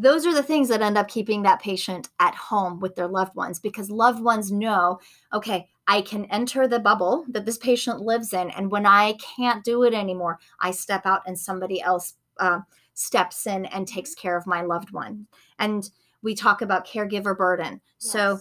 those 0.01 0.25
are 0.25 0.33
the 0.33 0.43
things 0.43 0.67
that 0.69 0.81
end 0.81 0.97
up 0.97 1.07
keeping 1.07 1.43
that 1.43 1.61
patient 1.61 2.09
at 2.19 2.33
home 2.33 2.79
with 2.79 2.95
their 2.95 3.07
loved 3.07 3.35
ones 3.35 3.59
because 3.59 3.89
loved 3.91 4.21
ones 4.21 4.51
know 4.51 4.99
okay, 5.33 5.67
I 5.87 6.01
can 6.01 6.25
enter 6.25 6.67
the 6.67 6.79
bubble 6.79 7.25
that 7.29 7.45
this 7.45 7.57
patient 7.57 8.01
lives 8.01 8.33
in. 8.33 8.49
And 8.51 8.71
when 8.71 8.85
I 8.85 9.13
can't 9.35 9.63
do 9.63 9.83
it 9.83 9.93
anymore, 9.93 10.39
I 10.59 10.71
step 10.71 11.05
out 11.05 11.21
and 11.27 11.37
somebody 11.37 11.81
else 11.81 12.15
uh, 12.39 12.59
steps 12.93 13.45
in 13.45 13.65
and 13.65 13.87
takes 13.87 14.15
care 14.15 14.37
of 14.37 14.47
my 14.47 14.61
loved 14.61 14.91
one. 14.91 15.27
And 15.59 15.89
we 16.21 16.33
talk 16.35 16.61
about 16.61 16.87
caregiver 16.87 17.37
burden. 17.37 17.81
So, 17.97 18.39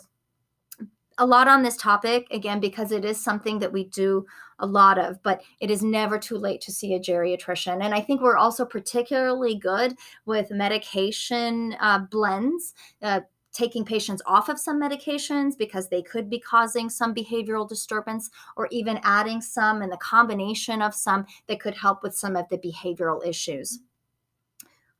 a 1.19 1.27
lot 1.27 1.49
on 1.49 1.63
this 1.63 1.77
topic, 1.77 2.27
again, 2.31 2.61
because 2.61 2.93
it 2.93 3.05
is 3.05 3.23
something 3.23 3.59
that 3.59 3.73
we 3.73 3.85
do 3.85 4.25
a 4.61 4.67
lot 4.67 4.99
of, 4.99 5.23
but 5.23 5.43
it 5.61 5.71
is 5.71 5.83
never 5.83 6.19
too 6.19 6.39
late 6.39 6.61
to 6.63 6.73
see 6.73 6.95
a 6.95 7.01
geriatrician. 7.01 7.83
And 7.85 7.95
I 7.95 8.01
think 8.01 8.21
we're 8.21 8.37
also 8.37 8.65
particularly 8.65 9.57
good 9.57 9.97
with 10.27 10.51
medication 10.51 11.77
uh, 11.81 12.01
blends. 12.11 12.75
Uh, 13.03 13.21
taking 13.53 13.85
patients 13.85 14.23
off 14.27 14.49
of 14.49 14.61
some 14.61 14.81
medications 14.81 15.59
because 15.59 15.89
they 15.89 16.03
could 16.03 16.31
be 16.31 16.39
causing 16.39 16.89
some 16.89 17.13
behavioral 17.13 17.69
disturbance 17.69 18.31
or 18.57 18.69
even 18.71 19.01
adding 19.03 19.41
some 19.41 19.83
and 19.83 19.91
the 19.91 19.97
combination 19.97 20.81
of 20.81 20.95
some 20.95 21.27
that 21.49 21.59
could 21.59 21.75
help 21.75 22.03
with 22.03 22.15
some 22.15 22.37
of 22.37 22.49
the 22.49 22.59
behavioral 22.59 23.27
issues. 23.27 23.81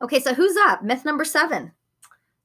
Okay, 0.03 0.19
so 0.19 0.35
who's 0.35 0.57
up? 0.57 0.83
Myth 0.83 1.05
number 1.05 1.25
seven. 1.25 1.73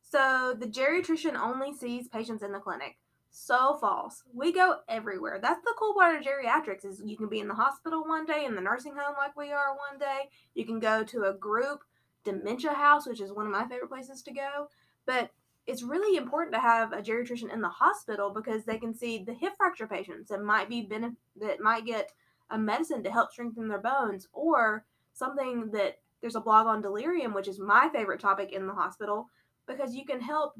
So 0.03 0.55
the 0.57 0.67
geriatrician 0.67 1.35
only 1.35 1.73
sees 1.73 2.07
patients 2.07 2.43
in 2.43 2.51
the 2.51 2.59
clinic. 2.59 2.97
So 3.37 3.77
false. 3.81 4.23
We 4.33 4.53
go 4.53 4.77
everywhere. 4.87 5.39
That's 5.41 5.61
the 5.61 5.73
cool 5.77 5.93
part 5.93 6.15
of 6.15 6.23
geriatrics 6.23 6.85
is 6.85 7.01
you 7.03 7.17
can 7.17 7.27
be 7.27 7.41
in 7.41 7.49
the 7.49 7.53
hospital 7.53 8.05
one 8.07 8.25
day, 8.25 8.45
in 8.45 8.55
the 8.55 8.61
nursing 8.61 8.93
home 8.93 9.13
like 9.17 9.35
we 9.35 9.51
are 9.51 9.75
one 9.75 9.99
day. 9.99 10.29
You 10.53 10.65
can 10.65 10.79
go 10.79 11.03
to 11.03 11.23
a 11.25 11.33
group 11.33 11.83
dementia 12.23 12.71
house, 12.71 13.05
which 13.05 13.19
is 13.19 13.33
one 13.33 13.45
of 13.45 13.51
my 13.51 13.67
favorite 13.67 13.89
places 13.89 14.21
to 14.21 14.31
go. 14.31 14.69
But 15.05 15.31
it's 15.67 15.83
really 15.83 16.15
important 16.15 16.53
to 16.55 16.61
have 16.61 16.93
a 16.93 17.01
geriatrician 17.01 17.53
in 17.53 17.59
the 17.59 17.67
hospital 17.67 18.29
because 18.29 18.63
they 18.63 18.77
can 18.77 18.95
see 18.95 19.17
the 19.21 19.33
hip 19.33 19.57
fracture 19.57 19.85
patients 19.85 20.29
that 20.29 20.41
might 20.41 20.69
be 20.69 20.87
benef- 20.89 21.17
that 21.35 21.59
might 21.59 21.85
get 21.85 22.13
a 22.49 22.57
medicine 22.57 23.03
to 23.03 23.11
help 23.11 23.33
strengthen 23.33 23.67
their 23.67 23.79
bones 23.81 24.29
or 24.31 24.85
something 25.11 25.71
that 25.71 25.99
there's 26.21 26.37
a 26.37 26.41
blog 26.41 26.67
on 26.67 26.81
delirium, 26.81 27.33
which 27.33 27.49
is 27.49 27.59
my 27.59 27.89
favorite 27.91 28.21
topic 28.21 28.53
in 28.53 28.65
the 28.65 28.73
hospital 28.73 29.27
because 29.67 29.93
you 29.93 30.05
can 30.05 30.21
help 30.21 30.53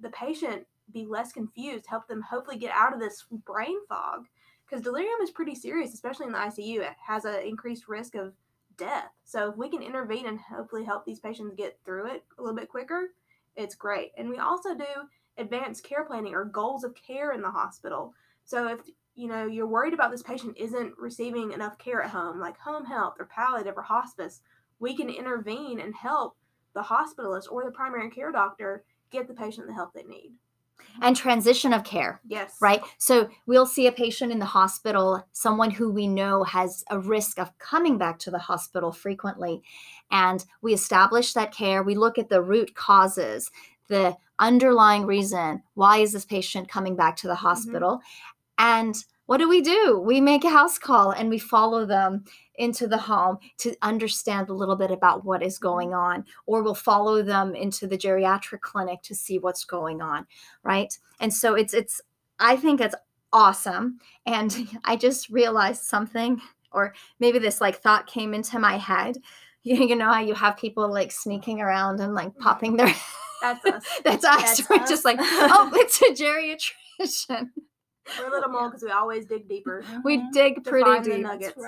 the 0.00 0.08
patient 0.08 0.66
be 0.92 1.04
less 1.04 1.32
confused, 1.32 1.86
help 1.86 2.08
them 2.08 2.22
hopefully 2.22 2.58
get 2.58 2.72
out 2.74 2.92
of 2.92 3.00
this 3.00 3.24
brain 3.44 3.78
fog. 3.88 4.26
Because 4.66 4.84
delirium 4.84 5.20
is 5.22 5.30
pretty 5.30 5.54
serious, 5.54 5.94
especially 5.94 6.26
in 6.26 6.32
the 6.32 6.38
ICU. 6.38 6.80
It 6.80 6.96
has 7.06 7.24
an 7.24 7.42
increased 7.42 7.88
risk 7.88 8.14
of 8.14 8.34
death. 8.76 9.10
So 9.24 9.50
if 9.50 9.56
we 9.56 9.68
can 9.68 9.82
intervene 9.82 10.26
and 10.26 10.38
hopefully 10.38 10.84
help 10.84 11.04
these 11.04 11.20
patients 11.20 11.54
get 11.56 11.78
through 11.84 12.06
it 12.06 12.24
a 12.38 12.42
little 12.42 12.56
bit 12.56 12.68
quicker, 12.68 13.12
it's 13.56 13.74
great. 13.74 14.12
And 14.16 14.28
we 14.28 14.38
also 14.38 14.74
do 14.74 14.84
advanced 15.36 15.84
care 15.84 16.04
planning 16.04 16.34
or 16.34 16.44
goals 16.44 16.84
of 16.84 16.94
care 16.94 17.32
in 17.32 17.42
the 17.42 17.50
hospital. 17.50 18.14
So 18.44 18.68
if 18.68 18.80
you 19.14 19.26
know 19.26 19.46
you're 19.46 19.66
worried 19.66 19.94
about 19.94 20.10
this 20.10 20.22
patient 20.22 20.56
isn't 20.56 20.94
receiving 20.96 21.52
enough 21.52 21.76
care 21.78 22.02
at 22.02 22.10
home, 22.10 22.38
like 22.40 22.58
home 22.58 22.84
health 22.84 23.14
or 23.18 23.26
palliative 23.26 23.76
or 23.76 23.82
hospice, 23.82 24.40
we 24.78 24.96
can 24.96 25.10
intervene 25.10 25.80
and 25.80 25.94
help 25.94 26.36
the 26.74 26.82
hospitalist 26.82 27.50
or 27.50 27.64
the 27.64 27.70
primary 27.70 28.10
care 28.10 28.30
doctor 28.30 28.84
get 29.10 29.26
the 29.26 29.34
patient 29.34 29.66
the 29.66 29.74
help 29.74 29.92
they 29.92 30.04
need. 30.04 30.32
And 31.00 31.16
transition 31.16 31.72
of 31.72 31.84
care. 31.84 32.20
Yes. 32.26 32.56
right? 32.60 32.82
So 32.98 33.28
we'll 33.46 33.66
see 33.66 33.86
a 33.86 33.92
patient 33.92 34.32
in 34.32 34.38
the 34.38 34.44
hospital, 34.44 35.24
someone 35.32 35.70
who 35.70 35.90
we 35.90 36.08
know 36.08 36.42
has 36.42 36.84
a 36.90 36.98
risk 36.98 37.38
of 37.38 37.56
coming 37.58 37.98
back 37.98 38.18
to 38.20 38.30
the 38.30 38.38
hospital 38.38 38.92
frequently. 38.92 39.62
And 40.10 40.44
we 40.60 40.74
establish 40.74 41.32
that 41.34 41.54
care. 41.54 41.82
We 41.82 41.94
look 41.94 42.18
at 42.18 42.28
the 42.28 42.42
root 42.42 42.74
causes, 42.74 43.50
the 43.88 44.16
underlying 44.38 45.06
reason 45.06 45.62
why 45.74 45.98
is 45.98 46.12
this 46.12 46.24
patient 46.24 46.68
coming 46.68 46.96
back 46.96 47.16
to 47.16 47.26
the 47.26 47.34
mm-hmm. 47.34 47.46
hospital? 47.46 48.00
And 48.58 48.94
what 49.28 49.36
do 49.36 49.48
we 49.48 49.60
do? 49.60 50.02
We 50.02 50.22
make 50.22 50.42
a 50.44 50.48
house 50.48 50.78
call 50.78 51.10
and 51.10 51.28
we 51.28 51.38
follow 51.38 51.84
them 51.84 52.24
into 52.54 52.86
the 52.86 52.96
home 52.96 53.36
to 53.58 53.76
understand 53.82 54.48
a 54.48 54.54
little 54.54 54.74
bit 54.74 54.90
about 54.90 55.22
what 55.22 55.42
is 55.42 55.58
going 55.58 55.92
on, 55.92 56.24
or 56.46 56.62
we'll 56.62 56.74
follow 56.74 57.22
them 57.22 57.54
into 57.54 57.86
the 57.86 57.98
geriatric 57.98 58.62
clinic 58.62 59.02
to 59.02 59.14
see 59.14 59.38
what's 59.38 59.66
going 59.66 60.00
on, 60.00 60.26
right? 60.62 60.96
And 61.20 61.32
so 61.32 61.54
it's 61.54 61.74
it's 61.74 62.00
I 62.38 62.56
think 62.56 62.80
it's 62.80 62.94
awesome. 63.30 63.98
And 64.24 64.66
I 64.84 64.96
just 64.96 65.28
realized 65.28 65.82
something, 65.82 66.40
or 66.72 66.94
maybe 67.20 67.38
this 67.38 67.60
like 67.60 67.82
thought 67.82 68.06
came 68.06 68.32
into 68.32 68.58
my 68.58 68.78
head. 68.78 69.18
You, 69.64 69.84
you 69.84 69.96
know 69.96 70.10
how 70.10 70.20
you 70.20 70.34
have 70.34 70.56
people 70.56 70.90
like 70.90 71.10
sneaking 71.10 71.60
around 71.60 72.00
and 72.00 72.14
like 72.14 72.34
popping 72.38 72.76
their 72.76 72.94
That's 73.42 73.64
us. 73.66 73.84
That's 74.04 74.24
us. 74.24 74.42
That's 74.42 74.70
We're 74.70 74.76
us. 74.76 74.88
just 74.88 75.04
like, 75.04 75.18
oh, 75.20 75.70
it's 75.74 76.00
a 76.00 76.14
geriatrician. 76.14 77.48
We're 78.18 78.30
little 78.30 78.50
more 78.50 78.68
because 78.68 78.82
we 78.82 78.90
always 78.90 79.26
dig 79.26 79.48
deeper. 79.48 79.84
We 80.04 80.18
Mhm. 80.18 80.32
dig 80.32 80.64
pretty 80.64 81.00
deep. 81.00 81.22
nuggets. 81.22 81.54
That's 81.56 81.58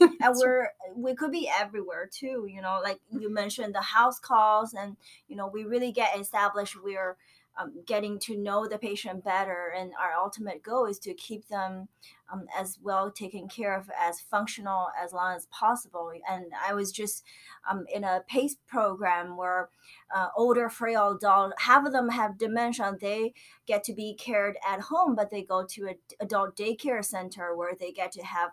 right. 0.00 0.10
and 0.20 0.34
we're 0.36 0.70
we 0.94 1.14
could 1.14 1.30
be 1.32 1.48
everywhere 1.60 2.08
too 2.10 2.46
you 2.48 2.62
know 2.62 2.80
like 2.82 2.98
you 3.10 3.28
mentioned 3.28 3.74
the 3.74 3.82
house 3.82 4.18
calls 4.18 4.72
and 4.72 4.96
you 5.28 5.36
know 5.36 5.46
we 5.46 5.64
really 5.64 5.92
get 5.92 6.18
established 6.18 6.74
we're 6.82 7.16
um, 7.58 7.72
getting 7.86 8.18
to 8.20 8.36
know 8.36 8.66
the 8.66 8.78
patient 8.78 9.24
better 9.24 9.72
and 9.76 9.92
our 10.00 10.12
ultimate 10.12 10.62
goal 10.62 10.86
is 10.86 10.98
to 11.00 11.14
keep 11.14 11.48
them 11.48 11.88
um, 12.32 12.46
as 12.58 12.78
well 12.82 13.10
taken 13.10 13.48
care 13.48 13.76
of 13.76 13.90
as 13.98 14.20
functional 14.20 14.88
as 15.02 15.12
long 15.12 15.34
as 15.34 15.46
possible. 15.46 16.12
And 16.28 16.46
i 16.66 16.74
was 16.74 16.92
just 16.92 17.24
um, 17.70 17.86
in 17.92 18.04
a 18.04 18.22
pace 18.28 18.56
program 18.66 19.36
where 19.36 19.70
uh, 20.14 20.28
older 20.36 20.68
frail 20.68 21.16
adults 21.16 21.54
half 21.62 21.86
of 21.86 21.92
them 21.92 22.10
have 22.10 22.38
dementia 22.38 22.96
they 23.00 23.32
get 23.66 23.84
to 23.84 23.92
be 23.92 24.14
cared 24.14 24.56
at 24.68 24.80
home 24.80 25.14
but 25.14 25.30
they 25.30 25.42
go 25.42 25.64
to 25.64 25.88
an 25.88 25.96
adult 26.20 26.56
daycare 26.56 27.04
center 27.04 27.56
where 27.56 27.74
they 27.78 27.92
get 27.92 28.12
to 28.12 28.22
have 28.22 28.50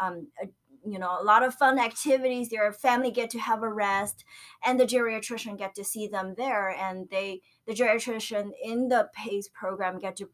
um, 0.00 0.28
a, 0.42 0.46
you 0.86 0.98
know 0.98 1.16
a 1.20 1.24
lot 1.24 1.42
of 1.42 1.54
fun 1.54 1.78
activities 1.78 2.48
their 2.48 2.72
family 2.72 3.10
get 3.10 3.30
to 3.30 3.38
have 3.38 3.62
a 3.62 3.68
rest 3.68 4.24
and 4.64 4.78
the 4.78 4.84
geriatrician 4.84 5.58
get 5.58 5.74
to 5.74 5.84
see 5.84 6.06
them 6.06 6.34
there 6.36 6.70
and 6.70 7.08
they 7.10 7.40
the 7.66 7.74
geriatrician 7.74 8.50
in 8.62 8.88
the 8.88 9.08
pace 9.14 9.48
program 9.48 9.98
get 9.98 10.16
to 10.16 10.28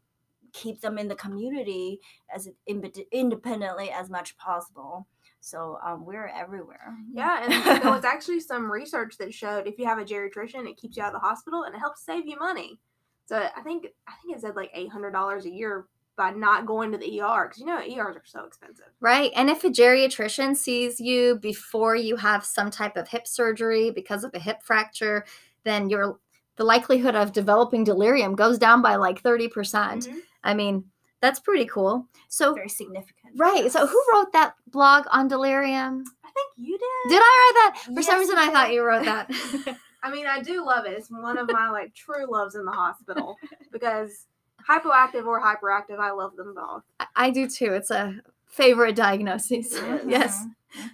keep 0.53 0.81
them 0.81 0.97
in 0.97 1.07
the 1.07 1.15
community 1.15 1.99
as 2.33 2.47
ind- 2.65 3.03
independently 3.11 3.89
as 3.91 4.09
much 4.09 4.37
possible. 4.37 5.07
So 5.41 5.77
um, 5.85 6.05
we're 6.05 6.27
everywhere. 6.27 6.95
Yeah, 7.11 7.43
and 7.43 7.83
there 7.83 7.91
was 7.91 8.05
actually 8.05 8.39
some 8.39 8.71
research 8.71 9.17
that 9.17 9.33
showed 9.33 9.67
if 9.67 9.77
you 9.77 9.85
have 9.85 9.99
a 9.99 10.05
geriatrician, 10.05 10.69
it 10.69 10.77
keeps 10.77 10.95
you 10.95 11.03
out 11.03 11.13
of 11.13 11.21
the 11.21 11.27
hospital 11.27 11.63
and 11.63 11.75
it 11.75 11.79
helps 11.79 12.05
save 12.05 12.25
you 12.25 12.37
money. 12.39 12.79
So 13.25 13.37
I 13.37 13.61
think 13.61 13.87
I 14.07 14.13
think 14.21 14.37
it 14.37 14.41
said 14.41 14.55
like 14.55 14.71
eight 14.73 14.91
hundred 14.91 15.11
dollars 15.11 15.45
a 15.45 15.51
year 15.51 15.85
by 16.15 16.31
not 16.31 16.65
going 16.65 16.91
to 16.91 16.97
the 16.97 17.21
ER 17.21 17.47
because 17.47 17.59
you 17.59 17.65
know 17.65 17.79
ERs 17.79 18.15
are 18.15 18.23
so 18.25 18.45
expensive. 18.45 18.85
Right. 18.99 19.31
And 19.35 19.49
if 19.49 19.63
a 19.63 19.69
geriatrician 19.69 20.55
sees 20.55 20.99
you 20.99 21.35
before 21.35 21.95
you 21.95 22.15
have 22.17 22.45
some 22.45 22.69
type 22.71 22.97
of 22.97 23.07
hip 23.07 23.27
surgery 23.27 23.91
because 23.91 24.23
of 24.23 24.33
a 24.33 24.39
hip 24.39 24.61
fracture, 24.63 25.25
then 25.63 25.89
your 25.89 26.19
the 26.55 26.63
likelihood 26.63 27.15
of 27.15 27.31
developing 27.33 27.83
delirium 27.83 28.35
goes 28.35 28.57
down 28.59 28.81
by 28.81 28.95
like 28.95 29.21
30%. 29.23 29.51
percent 29.51 30.07
Mhm. 30.07 30.19
I 30.43 30.53
mean, 30.53 30.85
that's 31.19 31.39
pretty 31.39 31.65
cool. 31.65 32.07
So 32.27 32.53
very 32.53 32.69
significant 32.69 33.33
right. 33.35 33.71
So 33.71 33.87
who 33.87 34.03
wrote 34.13 34.31
that 34.33 34.55
blog 34.67 35.05
on 35.11 35.27
delirium? 35.27 36.03
I 36.23 36.29
think 36.29 36.51
you 36.57 36.77
did. 36.77 37.09
Did 37.09 37.21
I 37.23 37.53
write 37.55 37.73
that? 37.85 37.93
For 37.95 38.01
some 38.03 38.19
reason 38.19 38.37
I 38.37 38.49
thought 38.49 38.73
you 38.73 38.83
wrote 38.83 39.05
that. 39.05 39.29
I 40.03 40.11
mean, 40.11 40.27
I 40.27 40.41
do 40.41 40.65
love 40.65 40.85
it. 40.85 40.91
It's 40.97 41.09
one 41.09 41.37
of 41.37 41.49
my 41.49 41.69
like 41.69 41.93
true 41.95 42.29
loves 42.29 42.55
in 42.55 42.65
the 42.65 42.71
hospital 42.71 43.37
because 43.71 44.27
hypoactive 44.69 45.25
or 45.25 45.41
hyperactive, 45.41 45.99
I 45.99 46.11
love 46.11 46.35
them 46.35 46.53
both. 46.55 46.83
I- 46.99 47.07
I 47.15 47.29
do 47.29 47.47
too. 47.47 47.73
It's 47.73 47.91
a 47.91 48.15
favorite 48.47 48.95
diagnosis. 48.95 49.73
Yes. 49.81 50.01
yes. 50.07 50.45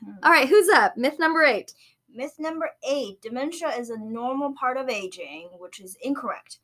Mhm. 0.04 0.18
All 0.24 0.32
right, 0.32 0.48
who's 0.50 0.68
up? 0.70 0.98
Myth 0.98 1.18
number 1.20 1.44
8. 1.44 1.74
Myth 2.14 2.36
number 2.40 2.70
eight 2.84 3.22
dementia 3.22 3.70
is 3.70 3.92
a 3.92 3.98
normal 3.98 4.54
part 4.54 4.78
of 4.78 4.90
aging, 4.90 5.50
which 5.60 5.80
is 5.80 5.96
incorrect. 6.02 6.58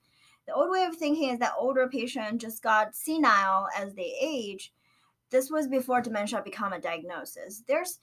The 0.48 0.54
old 0.54 0.72
way 0.72 0.84
of 0.86 0.96
thinking 0.96 1.30
is 1.30 1.40
that 1.40 1.54
older 1.58 1.88
patients 1.88 2.42
just 2.44 2.64
got 2.64 2.96
senile 2.96 3.68
as 3.78 3.94
they 3.94 4.16
age. 4.20 4.74
This 5.30 5.52
was 5.52 5.68
before 5.68 6.02
dementia 6.02 6.42
became 6.44 6.74
a 6.74 6.80
diagnosis. 6.80 7.62
There's, 7.68 8.00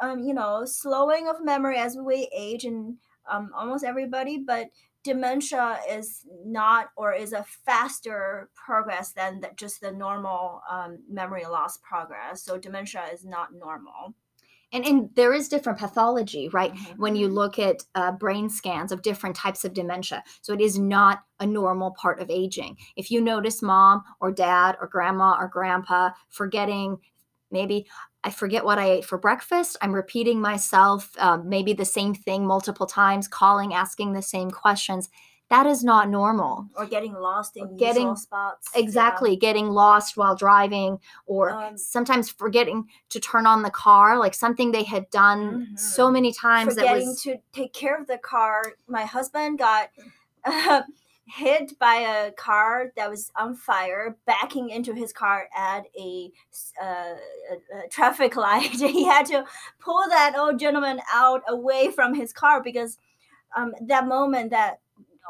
um, 0.00 0.22
you 0.22 0.34
know, 0.34 0.64
slowing 0.64 1.28
of 1.28 1.44
memory 1.44 1.78
as 1.78 1.96
we 1.96 2.28
age 2.34 2.64
in 2.64 2.96
um, 3.28 3.50
almost 3.54 3.84
everybody, 3.84 4.38
but 4.38 4.68
dementia 5.04 5.78
is 5.88 6.26
not 6.44 6.88
or 6.96 7.12
is 7.12 7.32
a 7.32 7.44
faster 7.44 8.50
progress 8.54 9.12
than 9.12 9.40
the, 9.40 9.50
just 9.56 9.80
the 9.80 9.92
normal 9.92 10.62
um, 10.68 10.98
memory 11.08 11.44
loss 11.44 11.76
progress. 11.78 12.42
So 12.42 12.58
dementia 12.58 13.04
is 13.12 13.24
not 13.24 13.54
normal. 13.54 14.14
And, 14.72 14.84
and 14.84 15.10
there 15.14 15.32
is 15.32 15.48
different 15.48 15.78
pathology, 15.78 16.48
right? 16.48 16.74
Mhm. 16.74 16.98
When 16.98 17.14
you 17.14 17.28
look 17.28 17.60
at 17.60 17.84
uh, 17.94 18.10
brain 18.10 18.48
scans 18.48 18.90
of 18.90 19.02
different 19.02 19.36
types 19.36 19.64
of 19.64 19.72
dementia. 19.72 20.24
So 20.42 20.52
it 20.52 20.60
is 20.60 20.78
not 20.78 21.22
a 21.38 21.46
normal 21.46 21.92
part 21.92 22.20
of 22.20 22.28
aging. 22.28 22.78
If 22.96 23.10
you 23.10 23.20
notice 23.20 23.62
mom 23.62 24.02
or 24.18 24.32
dad 24.32 24.76
or 24.80 24.88
grandma 24.88 25.36
or 25.38 25.46
grandpa 25.46 26.10
forgetting, 26.28 26.98
maybe 27.52 27.86
I 28.24 28.30
forget 28.30 28.64
what 28.64 28.78
I 28.78 28.86
ate 28.90 29.04
for 29.04 29.18
breakfast, 29.18 29.76
I'm 29.82 29.92
repeating 29.94 30.40
myself, 30.40 31.10
um, 31.18 31.46
maybe 31.48 31.74
the 31.74 31.84
same 31.84 32.14
thing 32.14 32.46
multiple 32.46 32.86
times, 32.86 33.28
calling, 33.28 33.74
asking 33.74 34.14
the 34.14 34.22
same 34.22 34.50
questions, 34.50 35.10
that 35.50 35.66
is 35.66 35.84
not 35.84 36.08
normal. 36.08 36.66
or 36.74 36.86
getting 36.86 37.12
lost 37.12 37.54
in 37.58 37.76
getting- 37.76 38.16
spots. 38.16 38.70
yeah. 38.74 38.80
Exactly, 38.80 39.36
getting 39.36 39.68
lost 39.68 40.16
while 40.16 40.34
driving, 40.34 40.98
or 41.26 41.50
Um, 41.50 41.76
sometimes 41.76 42.30
forgetting 42.30 42.88
to 43.10 43.20
turn 43.20 43.46
on 43.46 43.60
the 43.62 43.70
car, 43.70 44.16
like 44.18 44.32
something 44.34 44.72
they 44.72 44.84
had 44.84 45.08
done 45.10 45.76
so 45.76 46.08
Mhm. 46.08 46.12
many 46.14 46.32
times 46.32 46.74
that 46.76 46.82
Forgetting 46.86 47.08
was 47.08 47.22
to 47.22 47.36
take 47.52 47.74
care 47.74 47.94
of 48.00 48.06
the 48.06 48.16
car. 48.18 48.62
My 48.88 49.04
husband 49.04 49.58
got 49.58 49.90
uh, 50.46 50.82
hit 51.26 51.78
by 51.78 51.96
a 51.96 52.32
car 52.32 52.92
that 52.96 53.10
was 53.10 53.30
on 53.36 53.54
fire, 53.54 54.16
backing 54.26 54.70
into 54.70 54.94
his 54.94 55.12
car 55.12 55.48
at 55.56 55.86
a, 55.98 56.30
uh, 56.82 57.14
a, 57.14 57.88
traffic 57.88 58.36
light. 58.36 58.72
he 58.72 59.04
had 59.04 59.26
to 59.26 59.44
pull 59.78 60.02
that 60.08 60.34
old 60.36 60.58
gentleman 60.58 61.00
out 61.12 61.42
away 61.48 61.90
from 61.90 62.14
his 62.14 62.32
car 62.32 62.62
because 62.62 62.98
um, 63.56 63.72
that 63.80 64.06
moment 64.06 64.50
that 64.50 64.80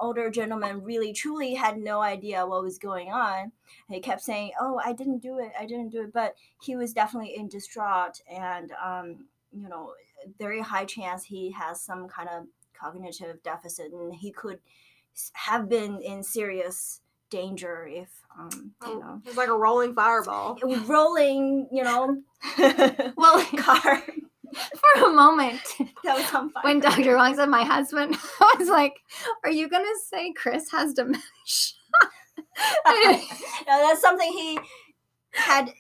older 0.01 0.29
gentleman 0.29 0.83
really 0.83 1.13
truly 1.13 1.55
had 1.55 1.79
no 1.79 2.01
idea 2.01 2.45
what 2.45 2.65
was 2.65 2.79
going 2.79 3.13
on 3.13 3.53
he 3.89 4.01
kept 4.01 4.21
saying 4.21 4.51
oh 4.61 4.81
i 4.85 4.93
didn't 4.93 5.19
do 5.19 5.39
it 5.39 5.53
i 5.59 5.65
didn't 5.65 5.91
do 5.91 6.03
it 6.03 6.13
but 6.13 6.35
he 6.61 6.75
was 6.75 6.93
definitely 6.93 7.37
in 7.37 7.47
distraught 7.47 8.21
and 8.29 8.73
um, 8.85 9.25
you 9.53 9.69
know 9.69 9.93
very 10.39 10.61
high 10.61 10.85
chance 10.85 11.23
he 11.23 11.51
has 11.53 11.81
some 11.81 12.09
kind 12.09 12.29
of 12.29 12.45
cognitive 12.79 13.41
deficit 13.43 13.93
and 13.93 14.15
he 14.15 14.33
could 14.33 14.59
have 15.35 15.69
been 15.69 16.01
in 16.01 16.23
serious 16.23 17.01
danger 17.31 17.87
if 17.91 18.09
um, 18.39 18.73
you 18.87 19.01
know 19.01 19.21
It's 19.25 19.37
like 19.37 19.49
a 19.49 19.57
rolling 19.57 19.95
fireball. 19.95 20.59
rolling 20.87 21.69
you 21.73 21.83
know 21.83 22.23
well 23.17 23.45
car 23.57 24.03
for 24.95 25.05
a 25.07 25.11
moment 25.13 25.61
that 26.05 26.17
was 26.17 26.33
on 26.35 26.51
fire 26.51 26.63
when 26.63 26.81
Dr. 26.81 27.17
Wong 27.17 27.35
said 27.35 27.49
my 27.49 27.65
husband, 27.65 28.15
I 28.41 28.55
was 28.59 28.69
like, 28.69 28.95
Are 29.45 29.51
you 29.51 29.69
gonna 29.69 29.85
say 30.11 30.33
Chris 30.33 30.71
has 30.71 30.93
dementia? 30.95 31.23
no, 32.87 33.21
that's 33.67 34.01
something 34.01 34.31
he 34.33 34.59
had 35.33 35.73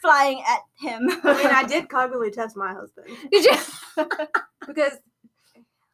flying 0.00 0.42
at 0.48 0.60
him. 0.78 1.02
I 1.24 1.36
mean, 1.36 1.46
I 1.46 1.64
did 1.64 1.88
cognitively 1.88 2.32
test 2.32 2.56
my 2.56 2.72
husband 2.72 3.08
Did 3.30 3.44
you? 3.44 4.06
because 4.66 4.92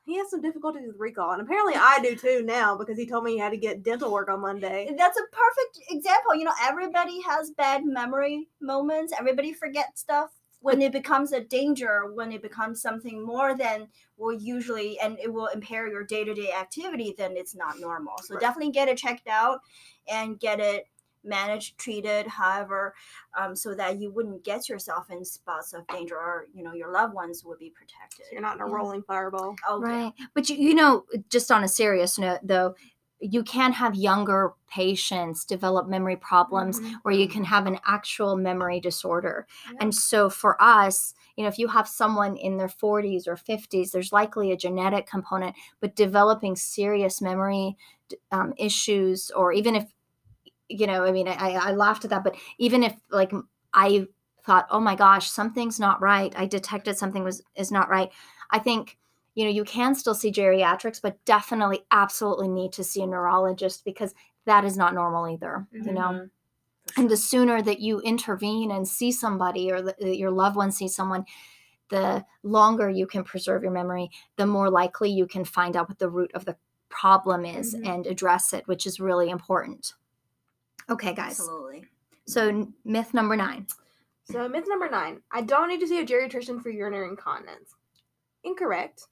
he 0.09 0.17
has 0.17 0.31
some 0.31 0.41
difficulties 0.41 0.87
with 0.87 0.97
recall, 0.99 1.33
and 1.33 1.43
apparently 1.43 1.75
I 1.77 1.99
do 2.03 2.17
too 2.17 2.43
now 2.43 2.77
because 2.77 2.97
he 2.97 3.07
told 3.07 3.25
me 3.25 3.33
he 3.33 3.39
had 3.39 3.51
to 3.51 3.59
get 3.59 3.83
dental 3.83 4.11
work 4.11 4.31
on 4.31 4.41
Monday. 4.41 4.91
That's 4.97 5.19
a 5.19 5.23
perfect 5.31 5.91
example. 5.91 6.35
You 6.35 6.45
know, 6.45 6.55
everybody 6.63 7.21
has 7.23 7.51
bad 7.51 7.85
memory 7.85 8.49
moments. 8.61 9.13
Everybody 9.19 9.53
forgets 9.53 10.01
stuff. 10.01 10.31
When 10.61 10.81
it 10.83 10.93
becomes 10.93 11.33
a 11.33 11.41
danger, 11.41 12.11
when 12.15 12.33
it 12.33 12.43
becomes 12.43 12.81
something 12.81 13.25
more 13.25 13.55
than 13.55 13.89
will 14.17 14.33
usually, 14.33 14.99
and 14.99 15.19
it 15.21 15.33
will 15.33 15.47
impair 15.49 15.87
your 15.87 16.05
day 16.05 16.25
to 16.25 16.33
day 16.35 16.53
activity, 16.53 17.15
then 17.17 17.37
it's 17.37 17.55
not 17.55 17.79
normal. 17.79 18.15
So 18.25 18.35
Right. 18.35 18.41
definitely 18.41 18.73
get 18.73 18.89
it 18.89 18.97
checked 18.97 19.29
out 19.29 19.61
and 20.11 20.41
get 20.41 20.59
it 20.59 20.89
managed, 21.29 21.79
treated, 21.79 22.27
however, 22.27 22.95
um, 23.39 23.55
so 23.55 23.75
that 23.75 23.99
you 24.01 24.11
wouldn't 24.11 24.45
get 24.45 24.69
yourself 24.69 25.11
in 25.11 25.25
spots 25.25 25.73
of 25.75 25.87
danger 25.89 26.17
or, 26.17 26.47
you 26.55 26.63
know, 26.65 26.73
your 26.73 26.93
loved 26.93 27.15
ones 27.15 27.45
would 27.45 27.59
be 27.59 27.71
protected. 27.71 28.27
So 28.27 28.33
you're 28.33 28.43
not 28.43 28.57
in 28.57 28.63
a 28.63 28.67
Yeah. 28.67 28.73
rolling 28.75 29.03
fireball. 29.03 29.55
Oh, 29.69 29.81
yeah. 29.81 29.93
Right. 30.05 30.13
But 30.35 30.49
you, 30.49 30.57
you 30.57 30.75
know, 30.75 31.05
just 31.29 31.51
on 31.51 31.63
a 31.65 31.69
serious 31.69 32.19
note 32.19 32.41
though, 32.43 32.75
you 33.21 33.43
can 33.43 33.73
have 33.73 33.97
younger 33.97 34.55
patients 34.69 35.45
develop 35.45 35.89
memory 35.89 36.15
problems 36.17 36.79
Mhm. 36.79 37.01
where 37.03 37.15
you 37.15 37.27
can 37.29 37.43
have 37.45 37.67
an 37.67 37.81
actual 37.85 38.37
memory 38.37 38.79
disorder. 38.79 39.47
Yeah. 39.73 39.79
And 39.81 39.95
so 39.95 40.31
for 40.31 40.61
us, 40.63 41.15
you 41.37 41.43
know, 41.43 41.49
if 41.49 41.59
you 41.59 41.67
have 41.69 41.89
someone 41.89 42.37
in 42.37 42.59
their 42.59 42.69
40s 42.69 43.27
or 43.27 43.37
50s, 43.37 43.91
there's 43.91 44.13
likely 44.13 44.53
a 44.53 44.57
genetic 44.57 45.07
component, 45.09 45.57
but 45.81 45.97
developing 45.97 46.55
serious 46.55 47.21
memory 47.21 47.77
um, 48.31 48.55
issues, 48.57 49.31
or 49.33 49.53
even 49.53 49.75
if, 49.75 49.93
you 50.69 50.87
know, 50.87 51.05
I 51.05 51.13
mean, 51.13 51.29
I, 51.29 51.53
I 51.53 51.73
laughed 51.73 52.05
at 52.05 52.11
that, 52.11 52.25
but 52.25 52.37
even 52.59 52.83
if 52.83 52.95
like 53.11 53.33
I 53.75 54.07
thought, 54.45 54.67
oh 54.71 54.81
my 54.81 54.95
gosh, 54.95 55.31
something's 55.31 55.79
not 55.81 56.01
right, 56.01 56.33
I 56.37 56.47
detected 56.47 56.97
something 56.99 57.25
was 57.25 57.43
is 57.57 57.71
not 57.71 57.89
right. 57.89 58.11
I 58.51 58.59
think 58.59 58.99
you 59.35 59.45
know 59.45 59.51
you 59.51 59.65
can 59.65 59.95
still 59.95 60.15
see 60.15 60.33
geriatrics, 60.33 61.01
but 61.03 61.23
definitely, 61.25 61.81
absolutely 61.91 62.49
need 62.49 62.73
to 62.75 62.85
see 62.85 63.03
a 63.03 63.07
neurologist 63.07 63.85
because 63.85 64.15
that 64.47 64.65
is 64.65 64.77
not 64.77 64.95
normal 64.95 65.29
either. 65.29 65.67
You 65.73 65.93
know 65.93 66.01
Mhm. 66.11 66.31
And 66.97 67.11
the 67.11 67.17
sooner 67.17 67.63
that 67.63 67.81
you 67.81 68.01
intervene 68.01 68.71
and 68.71 68.89
see 68.89 69.13
somebody 69.13 69.71
or 69.71 69.83
that 69.83 70.01
your 70.01 70.31
loved 70.31 70.57
one 70.57 70.73
sees 70.73 70.95
someone 70.95 71.27
the 71.91 72.25
longer 72.43 72.91
you 72.91 73.07
can 73.07 73.25
preserve 73.25 73.63
your 73.63 73.73
memory 73.73 74.11
the 74.37 74.47
more 74.47 74.71
likely 74.71 75.11
you 75.11 75.27
can 75.27 75.45
find 75.45 75.77
out 75.77 75.89
what 75.89 75.99
the 75.99 76.11
root 76.11 76.31
of 76.35 76.45
the 76.45 76.57
problem 76.89 77.45
is 77.45 77.75
Mhm. 77.75 77.87
and 77.87 78.07
address 78.07 78.53
it, 78.53 78.67
which 78.69 78.87
is 78.87 79.01
really 79.01 79.31
important. 79.31 79.95
Okay, 80.91 81.15
guys. 81.15 81.41
Absolutely. 81.41 81.85
So 82.27 82.49
n- 82.49 82.75
myth 82.85 83.15
number 83.15 83.37
nine. 83.37 83.67
So 84.25 84.49
myth 84.49 84.65
number 84.69 84.89
nine: 84.91 85.21
I 85.33 85.43
don't 85.43 85.69
need 85.69 85.81
to 85.81 85.89
see 85.89 86.01
a 86.01 86.07
geriatrician 86.07 86.63
for 86.63 86.71
urinary 86.71 87.09
incontinence. 87.09 87.75
Incorrect. 88.45 89.03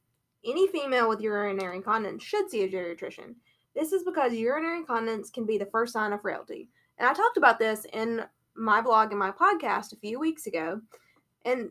Any 0.44 0.68
female 0.68 1.08
with 1.08 1.20
urinary 1.20 1.76
incontinence 1.76 2.22
should 2.22 2.50
see 2.50 2.62
a 2.62 2.68
geriatrician. 2.68 3.34
This 3.74 3.92
is 3.92 4.04
because 4.04 4.32
urinary 4.32 4.78
incontinence 4.78 5.30
can 5.30 5.44
be 5.44 5.58
the 5.58 5.66
first 5.66 5.92
sign 5.92 6.12
of 6.12 6.22
frailty. 6.22 6.68
And 6.98 7.08
I 7.08 7.12
talked 7.12 7.36
about 7.36 7.58
this 7.58 7.86
in 7.92 8.22
my 8.54 8.80
blog 8.80 9.10
and 9.10 9.18
my 9.18 9.30
podcast 9.30 9.92
a 9.92 9.96
few 9.96 10.18
weeks 10.18 10.46
ago. 10.46 10.80
And 11.44 11.70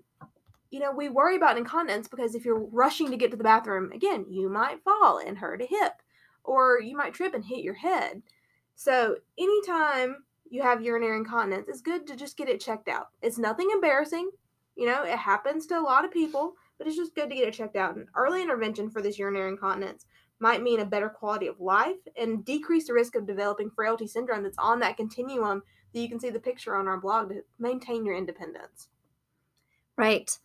you 0.72 0.80
know, 0.80 0.91
we 0.91 1.10
worry 1.10 1.36
about 1.36 1.58
incontinence 1.58 2.08
because 2.08 2.36
if 2.36 2.44
you're 2.44 2.65
rushing 2.65 3.10
to 3.10 3.18
get 3.18 3.32
to 3.32 3.38
the 3.38 3.44
bathroom, 3.44 3.91
again, 3.91 4.26
you 4.30 4.50
might 4.50 4.84
fall 4.84 5.20
and 5.20 5.38
hurt 5.38 5.62
a 5.62 5.65
hip, 5.65 5.94
or 6.44 6.82
you 6.82 6.98
might 6.98 7.13
trip 7.13 7.34
and 7.34 7.46
hit 7.46 7.63
your 7.63 7.76
head. 7.76 8.22
So, 8.76 9.16
anytime 9.38 10.18
you 10.50 10.62
have 10.62 10.82
urinary 10.82 11.18
incontinence, 11.18 11.68
it's 11.68 11.82
good 11.82 12.06
to 12.08 12.16
just 12.16 12.38
get 12.38 12.50
it 12.50 12.60
checked 12.60 12.88
out. 12.88 13.08
It's 13.22 13.38
nothing 13.38 13.70
embarrassing. 13.72 14.30
You 14.76 14.88
know, 14.88 15.04
it 15.04 15.18
happens 15.18 15.66
to 15.68 15.80
a 15.80 15.82
lot 15.82 16.06
of 16.06 16.12
people, 16.12 16.54
but 16.78 16.88
it's 16.88 16.98
just 16.98 17.16
good 17.16 17.30
to 17.30 17.36
get 17.36 17.48
it 17.48 17.54
checked 17.54 17.78
out. 17.78 17.96
And 17.96 18.08
early 18.16 18.42
intervention 18.42 18.90
for 18.90 19.02
this 19.02 19.18
urinary 19.18 19.50
incontinence 19.50 20.06
might 20.40 20.62
mean 20.62 20.82
a 20.82 20.86
better 20.86 21.10
quality 21.10 21.48
of 21.48 21.60
life 21.62 21.96
and 22.18 22.44
decrease 22.44 22.88
the 22.88 22.94
risk 22.94 23.16
of 23.16 23.26
developing 23.26 23.70
frailty 23.70 24.06
syndrome 24.06 24.44
that's 24.44 24.58
on 24.58 24.80
that 24.82 24.98
continuum 24.98 25.64
that 25.94 26.00
you 26.02 26.10
can 26.10 26.20
see 26.20 26.30
the 26.30 26.40
picture 26.40 26.76
on 26.76 26.88
our 26.88 27.00
blog 27.00 27.30
to 27.30 27.42
maintain 27.58 28.06
your 28.06 28.16
independence. 28.16 28.90
Right. 29.98 30.38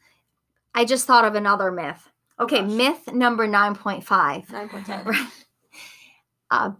I 0.74 0.84
just 0.84 1.06
thought 1.06 1.24
of 1.24 1.34
another 1.34 1.72
myth. 1.72 2.08
Okay, 2.38 2.62
gosh. 2.62 2.70
myth 2.70 3.12
number 3.12 3.46
9.5. 3.46 4.46
9.10. 4.46 5.04
Right. 5.06 5.26
Uh, 6.52 6.72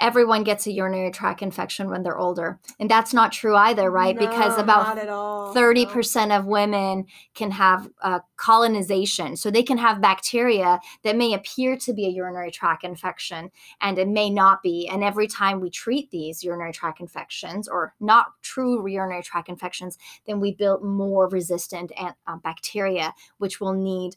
everyone 0.00 0.44
gets 0.44 0.66
a 0.66 0.72
urinary 0.72 1.10
tract 1.10 1.42
infection 1.42 1.88
when 1.88 2.02
they're 2.02 2.18
older. 2.18 2.58
And 2.78 2.90
that's 2.90 3.14
not 3.14 3.32
true 3.32 3.56
either, 3.56 3.90
right? 3.90 4.16
because 4.18 4.58
about 4.58 4.96
not 4.96 4.98
at 4.98 5.08
all. 5.08 5.54
30% 5.54 6.36
of 6.36 6.46
women 6.46 7.06
can 7.34 7.50
have 7.50 7.88
uh, 8.02 8.20
colonization. 8.36 9.36
So 9.36 9.50
they 9.50 9.62
can 9.62 9.78
have 9.78 10.00
bacteria 10.00 10.80
that 11.02 11.16
may 11.16 11.34
appear 11.34 11.76
to 11.78 11.92
be 11.92 12.06
a 12.06 12.10
urinary 12.10 12.50
tract 12.50 12.84
infection 12.84 13.50
and 13.80 13.98
it 13.98 14.08
may 14.08 14.30
not 14.30 14.62
be. 14.62 14.88
And 14.88 15.04
every 15.04 15.26
time 15.26 15.60
we 15.60 15.70
treat 15.70 16.10
these 16.10 16.42
urinary 16.42 16.72
tract 16.72 17.00
infections 17.00 17.68
or 17.68 17.94
not 18.00 18.26
true 18.42 18.86
urinary 18.88 19.22
tract 19.22 19.48
infections, 19.48 19.98
then 20.26 20.40
we 20.40 20.52
build 20.52 20.82
more 20.82 21.28
resistant 21.28 21.92
an- 21.98 22.14
uh, 22.26 22.36
bacteria, 22.36 23.14
which 23.38 23.60
will 23.60 23.74
need. 23.74 24.16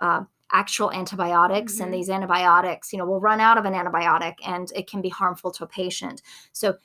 Uh, 0.00 0.24
actual 0.52 0.92
antibiotics 0.92 1.80
and 1.80 1.90
Mhm. 1.90 1.96
these 1.96 2.10
antibiotics 2.10 2.92
you 2.92 2.98
know 2.98 3.06
will 3.06 3.20
run 3.20 3.40
out 3.40 3.58
of 3.58 3.64
an 3.64 3.74
antibiotic 3.74 4.34
and 4.44 4.72
it 4.74 4.88
can 4.88 5.00
be 5.00 5.08
harmful 5.08 5.50
to 5.50 5.64
a 5.64 5.66
patient 5.66 6.22
so 6.52 6.76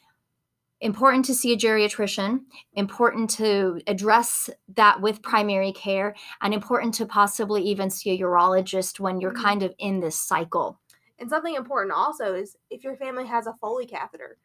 important 0.81 1.23
to 1.25 1.35
see 1.35 1.53
a 1.53 1.57
geriatrician, 1.57 2.41
important 2.73 3.29
to 3.29 3.79
address 3.85 4.49
that 4.75 4.99
with 4.99 5.21
primary 5.21 5.71
care, 5.71 6.15
and 6.41 6.53
important 6.55 6.93
to 6.95 7.05
possibly 7.05 7.61
even 7.61 7.89
see 7.89 8.09
a 8.09 8.17
urologist 8.17 8.99
when 8.99 9.21
you're 9.21 9.31
Mhm. 9.31 9.43
kind 9.43 9.63
of 9.63 9.75
in 9.77 9.99
this 9.99 10.17
cycle. 10.17 10.79
And 11.19 11.29
something 11.29 11.53
important 11.53 11.93
also 11.93 12.33
is 12.33 12.57
if 12.71 12.83
your 12.83 12.97
family 12.97 13.27
has 13.27 13.45
a 13.45 13.53
Foley 13.61 13.85
catheter, 13.85 14.39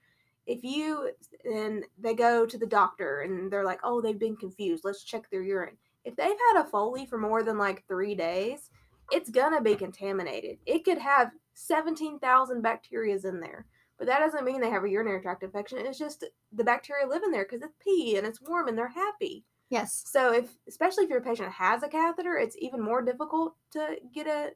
if 0.44 0.62
you 0.62 1.10
and 1.50 1.86
they 1.98 2.14
go 2.14 2.44
to 2.44 2.58
the 2.58 2.66
doctor 2.66 3.22
and 3.22 3.50
they're 3.50 3.64
like, 3.64 3.80
oh, 3.82 4.02
they've 4.02 4.18
been 4.18 4.36
confused, 4.36 4.84
let's 4.84 5.04
check 5.04 5.30
their 5.30 5.42
urine. 5.42 5.78
If 6.04 6.16
they've 6.16 6.36
had 6.52 6.60
a 6.60 6.68
Foley 6.68 7.06
for 7.06 7.16
more 7.16 7.42
than 7.42 7.56
like 7.56 7.86
three 7.88 8.14
days, 8.14 8.70
it's 9.12 9.30
gonna 9.30 9.60
be 9.60 9.74
contaminated. 9.74 10.58
It 10.66 10.84
could 10.84 10.98
have 10.98 11.30
17,000 11.54 12.62
bacterias 12.62 13.24
in 13.24 13.40
there. 13.40 13.66
But 13.98 14.08
that 14.08 14.18
doesn't 14.18 14.44
mean 14.44 14.60
they 14.60 14.70
have 14.70 14.84
a 14.84 14.90
urinary 14.90 15.22
tract 15.22 15.42
infection. 15.42 15.78
It's 15.78 15.98
just 15.98 16.24
the 16.52 16.64
bacteria 16.64 17.06
live 17.06 17.22
in 17.22 17.30
there 17.30 17.44
because 17.44 17.62
it's 17.62 17.76
pee 17.82 18.16
and 18.16 18.26
it's 18.26 18.42
warm 18.42 18.68
and 18.68 18.76
they're 18.76 18.88
happy. 18.88 19.44
Yes. 19.70 20.04
So 20.06 20.32
if 20.32 20.56
especially 20.68 21.04
if 21.04 21.10
your 21.10 21.22
patient 21.22 21.50
has 21.52 21.82
a 21.82 21.88
catheter, 21.88 22.36
it's 22.36 22.56
even 22.58 22.80
more 22.80 23.02
difficult 23.02 23.56
to 23.72 23.96
get 24.14 24.26
a 24.26 24.50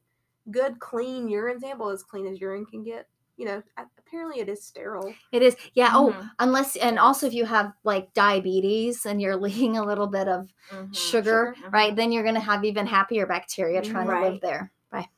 good 0.50 0.78
clean 0.78 1.28
urine 1.28 1.60
sample 1.60 1.88
as 1.88 2.02
clean 2.02 2.26
as 2.26 2.40
urine 2.40 2.66
can 2.66 2.82
get. 2.82 3.08
You 3.40 3.46
know, 3.46 3.62
apparently 3.98 4.40
it 4.42 4.50
is 4.50 4.62
sterile. 4.62 5.14
It 5.32 5.40
is. 5.40 5.56
Yeah. 5.72 5.92
Oh, 5.94 6.12
Mhm. 6.12 6.30
unless, 6.40 6.76
and 6.76 6.98
also 6.98 7.26
if 7.26 7.32
you 7.32 7.46
have 7.46 7.72
like 7.84 8.12
diabetes 8.12 9.06
and 9.06 9.18
you're 9.18 9.34
leaking 9.46 9.78
a 9.78 9.82
little 9.82 10.06
bit 10.06 10.28
of 10.28 10.52
Mhm. 10.70 10.94
sugar, 10.94 11.54
Sugar, 11.56 11.70
right? 11.70 11.96
Then 11.96 12.12
you're 12.12 12.22
going 12.22 12.34
to 12.34 12.40
have 12.52 12.62
even 12.66 12.86
happier 12.86 13.26
bacteria 13.26 13.80
trying 13.80 14.08
to 14.08 14.20
live 14.20 14.40
there. 14.42 14.70
Right. 14.92 15.08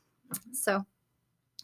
So, 0.53 0.85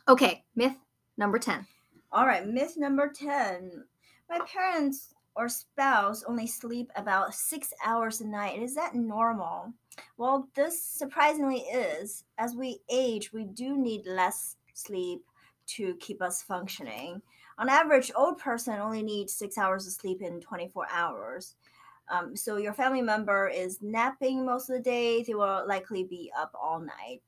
okay. 0.09 0.43
Myth 0.55 0.75
number 1.15 1.39
10. 1.39 1.65
All 2.11 2.25
right, 2.25 2.45
myth 2.45 2.75
number 2.75 3.07
10. 3.07 3.85
My 4.29 4.39
parents 4.41 5.13
or 5.35 5.47
spouse 5.47 6.23
only 6.23 6.45
sleep 6.45 6.91
about 6.97 7.33
six 7.33 7.71
hours 7.85 8.19
a 8.19 8.27
night. 8.27 8.61
Is 8.61 8.75
that 8.75 8.95
normal? 8.95 9.73
Well, 10.17 10.49
this 10.55 10.83
surprisingly 10.83 11.59
is. 11.71 12.25
As 12.37 12.53
we 12.53 12.81
age, 12.89 13.31
we 13.31 13.45
do 13.45 13.77
need 13.77 14.05
less 14.05 14.57
sleep 14.73 15.23
to 15.75 15.95
keep 15.95 16.21
us 16.21 16.41
functioning. 16.41 17.21
On 17.57 17.69
average, 17.69 18.11
old 18.15 18.37
person 18.37 18.75
only 18.75 19.03
needs 19.03 19.33
six 19.33 19.57
hours 19.57 19.85
of 19.85 19.93
sleep 19.93 20.21
in 20.21 20.39
24 20.39 20.87
hours. 20.91 21.55
Um, 22.09 22.35
so 22.35 22.57
your 22.57 22.73
family 22.73 23.01
member 23.01 23.47
is 23.47 23.79
napping 23.81 24.45
most 24.45 24.69
of 24.69 24.75
the 24.75 24.81
day, 24.81 25.23
they 25.23 25.35
will 25.35 25.65
likely 25.67 26.03
be 26.03 26.31
up 26.37 26.51
all 26.59 26.79
night. 26.79 27.21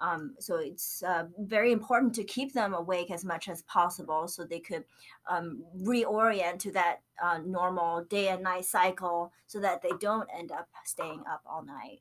Um, 0.00 0.34
so 0.38 0.56
it's 0.56 1.02
uh, 1.02 1.24
very 1.38 1.72
important 1.72 2.14
to 2.16 2.24
keep 2.24 2.52
them 2.52 2.74
awake 2.74 3.10
as 3.10 3.24
much 3.24 3.48
as 3.48 3.62
possible 3.62 4.28
so 4.28 4.44
they 4.44 4.60
could 4.60 4.84
um, 5.28 5.64
reorient 5.82 6.60
to 6.60 6.72
that 6.72 7.00
uh, 7.20 7.38
normal 7.44 8.04
day 8.04 8.28
and 8.28 8.42
night 8.42 8.64
cycle 8.64 9.32
so 9.46 9.58
that 9.58 9.82
they 9.82 9.90
don't 9.98 10.28
end 10.36 10.52
up 10.52 10.68
staying 10.84 11.22
up 11.28 11.42
all 11.44 11.64
night. 11.64 12.00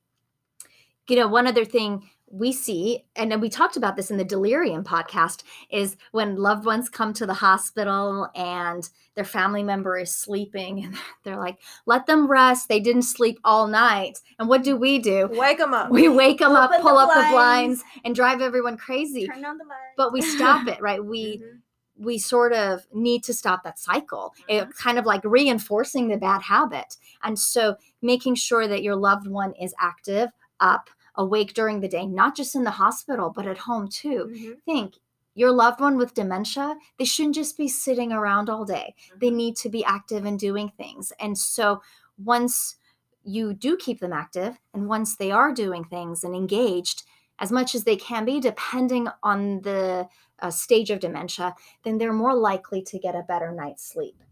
You 1.09 1.15
know, 1.15 1.27
one 1.27 1.47
other 1.47 1.65
thing 1.65 2.09
we 2.29 2.51
see, 2.51 3.05
and 3.15 3.31
then 3.31 3.39
we 3.39 3.47
talked 3.47 3.77
about 3.77 3.95
this 3.95 4.11
in 4.11 4.17
the 4.17 4.25
delirium 4.25 4.83
podcast, 4.83 5.43
is 5.69 5.95
when 6.11 6.35
loved 6.35 6.65
ones 6.65 6.89
come 6.89 7.13
to 7.13 7.25
the 7.25 7.33
hospital 7.33 8.27
and 8.35 8.89
their 9.15 9.23
family 9.23 9.63
member 9.63 9.97
is 9.97 10.13
sleeping 10.13 10.83
and 10.83 10.95
they're 11.23 11.37
like, 11.37 11.57
let 11.85 12.05
them 12.05 12.29
rest. 12.29 12.67
They 12.67 12.81
didn't 12.81 13.03
sleep 13.03 13.39
all 13.45 13.67
night. 13.67 14.19
And 14.39 14.49
what 14.49 14.63
do 14.63 14.75
we 14.75 14.99
do? 14.99 15.29
Wake 15.31 15.57
them 15.59 15.73
up. 15.73 15.89
We 15.89 16.09
wake 16.09 16.39
them 16.39 16.51
up, 16.51 16.71
Open 16.71 16.83
the 16.83 16.89
pull 16.89 16.97
up 16.97 17.09
the 17.09 17.13
blinds. 17.13 17.31
blinds, 17.31 17.83
and 18.03 18.13
drive 18.13 18.41
everyone 18.41 18.75
crazy. 18.77 19.25
Turn 19.27 19.45
on 19.45 19.57
the 19.57 19.63
light. 19.63 19.93
But 19.95 20.11
we 20.11 20.21
stop 20.21 20.67
it, 20.67 20.81
right? 20.81 21.03
We 21.05 21.37
Mhm. 21.37 21.59
we 21.99 22.17
sort 22.19 22.53
of 22.53 22.85
need 22.93 23.23
to 23.23 23.33
stop 23.33 23.63
that 23.63 23.79
cycle 23.79 24.31
it 24.47 24.67
kind 24.75 24.99
of 24.99 25.05
like 25.07 25.21
reinforcing 25.23 26.09
the 26.09 26.17
bad 26.17 26.43
habit 26.43 26.95
and 27.23 27.39
so 27.39 27.75
making 28.03 28.35
sure 28.35 28.67
that 28.67 28.83
your 28.83 28.95
loved 28.95 29.27
one 29.27 29.51
is 29.59 29.73
active 29.79 30.29
up 30.59 30.91
awake 31.17 31.53
during 31.53 31.79
the 31.81 31.87
day 31.87 32.05
not 32.05 32.35
just 32.35 32.55
in 32.55 32.63
the 32.63 32.71
hospital 32.71 33.31
but 33.35 33.47
at 33.47 33.57
home 33.59 33.87
too. 33.87 34.29
Mhm. 34.31 34.61
think 34.65 34.95
your 35.35 35.51
loved 35.51 35.79
one 35.79 35.97
with 35.97 36.13
dementia 36.13 36.77
they 36.97 37.05
shouldn't 37.05 37.35
just 37.35 37.57
be 37.57 37.67
sitting 37.67 38.11
around 38.11 38.49
all 38.49 38.65
day. 38.65 38.95
They 39.19 39.29
need 39.29 39.55
to 39.57 39.69
be 39.69 39.83
active 39.83 40.25
and 40.25 40.39
doing 40.39 40.71
things. 40.77 41.11
And 41.19 41.37
so 41.37 41.81
once 42.17 42.75
you 43.23 43.53
do 43.53 43.75
keep 43.77 43.99
them 43.99 44.13
active 44.13 44.57
and 44.73 44.87
once 44.87 45.15
they 45.17 45.31
are 45.31 45.51
doing 45.53 45.83
things 45.83 46.23
and 46.23 46.33
engaged 46.35 47.03
as 47.39 47.51
much 47.51 47.75
as 47.75 47.83
they 47.83 47.95
can 47.97 48.25
be 48.25 48.39
depending 48.39 49.07
on 49.21 49.61
the 49.61 50.07
uh, 50.39 50.49
stage 50.49 50.89
of 50.89 50.99
dementia 50.99 51.53
then 51.83 51.97
they're 51.97 52.13
more 52.13 52.33
likely 52.33 52.81
to 52.81 52.97
get 52.97 53.15
a 53.15 53.23
better 53.27 53.51
night's 53.51 53.83
sleep 53.83 54.23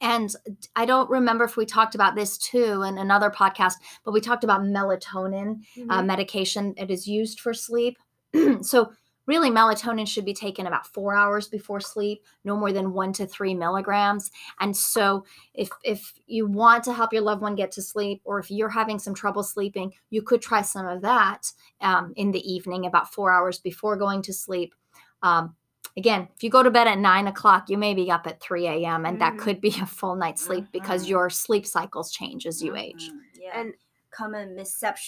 and 0.00 0.34
i 0.74 0.84
don't 0.84 1.08
remember 1.10 1.44
if 1.44 1.56
we 1.56 1.64
talked 1.66 1.94
about 1.94 2.14
this 2.14 2.36
too 2.38 2.82
in 2.82 2.98
another 2.98 3.30
podcast 3.30 3.74
but 4.04 4.12
we 4.12 4.20
talked 4.20 4.44
about 4.44 4.60
melatonin 4.62 5.60
uh, 5.90 6.00
Mhm. 6.00 6.06
medication 6.06 6.74
it 6.76 6.90
is 6.90 7.06
used 7.06 7.40
for 7.40 7.54
sleep. 7.54 7.98
So 8.62 8.92
really 9.26 9.50
melatonin 9.50 10.06
should 10.06 10.24
be 10.24 10.34
taken 10.34 10.66
about 10.68 10.86
four 10.86 11.14
hours 11.16 11.48
before 11.48 11.80
sleep 11.80 12.22
no 12.44 12.56
more 12.56 12.72
than 12.72 12.92
one 12.92 13.12
to 13.14 13.26
three 13.26 13.54
milligrams. 13.54 14.30
And 14.60 14.76
so 14.76 15.24
if 15.54 15.68
if 15.82 16.12
you 16.26 16.46
want 16.46 16.84
to 16.84 16.92
help 16.92 17.12
your 17.12 17.22
loved 17.22 17.42
one 17.42 17.56
get 17.56 17.72
to 17.72 17.82
sleep 17.82 18.20
or 18.24 18.38
if 18.38 18.50
you're 18.50 18.68
having 18.68 18.98
some 19.00 19.14
trouble 19.14 19.42
sleeping 19.42 19.92
you 20.10 20.22
could 20.22 20.42
try 20.42 20.62
some 20.62 20.86
of 20.86 21.02
that 21.02 21.50
um, 21.80 22.12
in 22.16 22.30
the 22.32 22.52
evening 22.52 22.86
about 22.86 23.12
four 23.12 23.32
hours 23.32 23.58
before 23.58 23.96
going 23.96 24.22
to 24.22 24.32
sleep. 24.32 24.74
Um, 25.22 25.56
again 25.96 26.28
if 26.36 26.42
you 26.42 26.50
go 26.50 26.62
to 26.62 26.70
bed 26.70 26.86
at 26.86 26.98
nine 26.98 27.26
o'clock 27.26 27.68
you 27.68 27.78
may 27.78 27.94
be 27.94 28.10
up 28.10 28.26
at 28.26 28.40
3 28.40 28.66
a.m 28.66 29.06
and 29.06 29.20
that 29.20 29.34
Mhm. 29.34 29.38
could 29.38 29.60
be 29.60 29.74
a 29.80 29.86
full 29.86 30.14
night's 30.16 30.42
sleep 30.42 30.66
because 30.72 31.04
Mhm. 31.06 31.10
your 31.10 31.30
sleep 31.30 31.66
cycles 31.66 32.10
change 32.12 32.46
as 32.46 32.62
you 32.62 32.76
age 32.76 33.10
Mhm, 33.12 33.20
Yeah. 33.38 33.60
And 33.60 33.74
common 34.10 34.54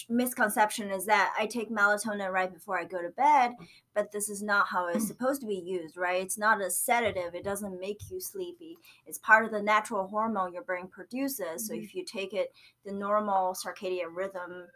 misconception 0.09 0.91
is 0.91 1.05
that 1.05 1.33
I 1.37 1.47
take 1.47 1.71
melatonin 1.71 2.31
right 2.31 2.53
before 2.53 2.77
I 2.79 2.83
go 2.83 3.01
to 3.01 3.09
bed, 3.09 3.55
but 3.95 4.11
this 4.11 4.29
is 4.29 4.43
not 4.43 4.67
how 4.67 4.85
it's 4.87 5.07
supposed 5.07 5.41
to 5.41 5.47
be 5.47 5.55
used, 5.55 5.97
right? 5.97 6.21
It's 6.21 6.37
not 6.37 6.61
a 6.61 6.69
sedative. 6.69 7.33
It 7.33 7.43
doesn't 7.43 7.79
make 7.79 8.11
you 8.11 8.19
sleepy. 8.19 8.77
It's 9.07 9.17
part 9.17 9.45
of 9.45 9.51
the 9.51 9.63
natural 9.63 10.05
hormone 10.07 10.53
your 10.53 10.61
brain 10.63 10.87
produces. 10.89 11.65
So 11.65 11.73
Mhm. 11.73 11.83
if 11.83 11.95
you 11.95 12.05
take 12.05 12.33
it 12.33 12.53
the 12.85 12.91
normal 12.91 13.53
circadian 13.55 14.15
rhythm 14.15 14.67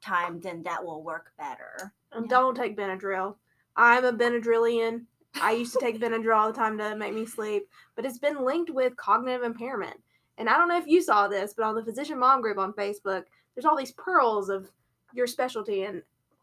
time, 0.00 0.40
then 0.40 0.62
that 0.62 0.82
will 0.82 1.02
work 1.02 1.32
better. 1.36 1.92
And 2.12 2.24
Yeah. 2.24 2.30
don't 2.30 2.54
take 2.54 2.76
Benadryl. 2.76 3.36
I'm 3.76 4.04
a 4.06 4.12
Benadrylian, 4.12 5.06
I 5.40 5.52
used 5.52 5.72
to 5.72 5.80
take 5.80 6.00
Benadryl 6.00 6.36
all 6.36 6.52
the 6.52 6.58
time 6.58 6.78
to 6.78 6.94
make 6.96 7.14
me 7.14 7.26
sleep, 7.26 7.68
but 7.96 8.04
it's 8.04 8.18
been 8.18 8.44
linked 8.44 8.70
with 8.70 8.96
cognitive 8.96 9.42
impairment. 9.42 9.96
And 10.38 10.48
I 10.48 10.56
don't 10.56 10.68
know 10.68 10.78
if 10.78 10.86
you 10.86 11.02
saw 11.02 11.28
this, 11.28 11.54
but 11.54 11.64
on 11.64 11.74
the 11.74 11.84
Physician 11.84 12.18
Mom 12.18 12.40
group 12.40 12.58
on 12.58 12.72
Facebook, 12.72 13.24
there's 13.54 13.64
all 13.64 13.76
these 13.76 13.92
pearls 13.92 14.48
of 14.48 14.70
your 15.12 15.26
specialty. 15.26 15.84
And 15.84 16.02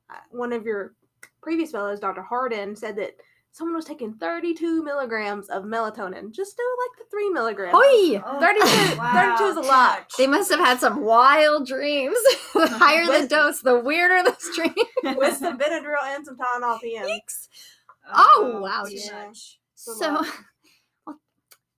uh, 0.10 0.16
one 0.32 0.54
of 0.54 0.66
your 0.66 0.94
previous 1.42 1.72
fellows, 1.72 2.00
Dr. 2.00 2.22
Hardin, 2.22 2.76
said 2.76 2.96
that 2.98 3.16
someone 3.52 3.76
was 3.76 3.86
taking 3.86 4.14
32 4.14 4.84
milligrams 4.84 5.50
of 5.50 5.64
melatonin. 5.64 6.32
Just 6.32 6.56
do 6.56 6.64
like 6.64 7.00
the 7.00 7.10
three 7.10 7.30
milligrams. 7.30 7.76
Oi! 7.76 8.22
Oh, 8.26 8.40
32 8.40 8.98
wow, 9.00 9.36
32 9.38 9.44
is 9.46 9.66
a 9.66 9.70
lot. 9.70 10.12
They 10.18 10.28
must 10.28 10.52
have 10.52 10.60
had 10.60 10.80
some 10.80 11.02
wild 11.02 11.68
dreams. 11.68 12.18
the 12.54 12.68
higher 12.72 13.06
the 13.06 13.28
dose, 13.28 13.62
the 13.62 13.80
weirder 13.80 14.24
the 14.24 14.38
dream. 14.56 15.18
with 15.18 15.38
some 15.38 15.58
Benadryl 15.58 16.04
and 16.04 16.26
some 16.26 16.38
Tylenol 16.38 16.80
PM. 16.80 17.08
Oh, 18.14 18.54
um, 18.56 18.62
wow, 18.62 18.84
too 18.88 18.96
yeah. 18.96 19.28
much. 19.28 19.60
So, 19.76 19.94
well, 21.06 21.18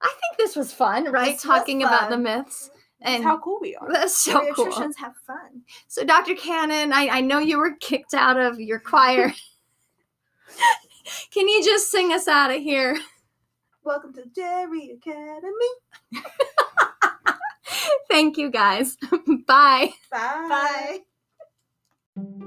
I 0.01 0.07
think 0.07 0.37
this 0.37 0.55
was 0.55 0.73
fun, 0.73 1.11
right? 1.11 1.33
This 1.35 1.45
was 1.45 1.59
Talking 1.59 1.83
about 1.83 2.09
the 2.09 2.15
fun. 2.15 2.23
myths. 2.23 2.69
That's 3.01 3.15
And 3.15 3.23
how 3.23 3.39
cool 3.39 3.57
we 3.61 3.75
are. 3.75 3.91
that's 3.91 4.15
so 4.15 4.53
cool. 4.53 4.67
Geriatricians 4.67 4.95
have 4.97 5.13
fun. 5.25 5.61
So, 5.87 6.03
Dr. 6.03 6.35
Cannon, 6.35 6.93
I, 6.93 7.07
I 7.07 7.21
know 7.21 7.39
you 7.39 7.57
were 7.57 7.75
kicked 7.79 8.13
out 8.13 8.37
of 8.37 8.59
your 8.59 8.79
choir. 8.79 9.33
Can 11.33 11.47
you 11.47 11.63
just 11.63 11.89
sing 11.89 12.11
us 12.11 12.27
out 12.27 12.51
of 12.51 12.61
here? 12.61 12.97
Welcome 13.83 14.13
to 14.13 14.23
Geri 14.35 14.91
Academy. 14.91 16.23
Thank 18.09 18.37
you, 18.37 18.51
guys. 18.51 18.97
Bye. 19.47 19.93
Bye. 20.11 20.99
Bye. 22.15 22.41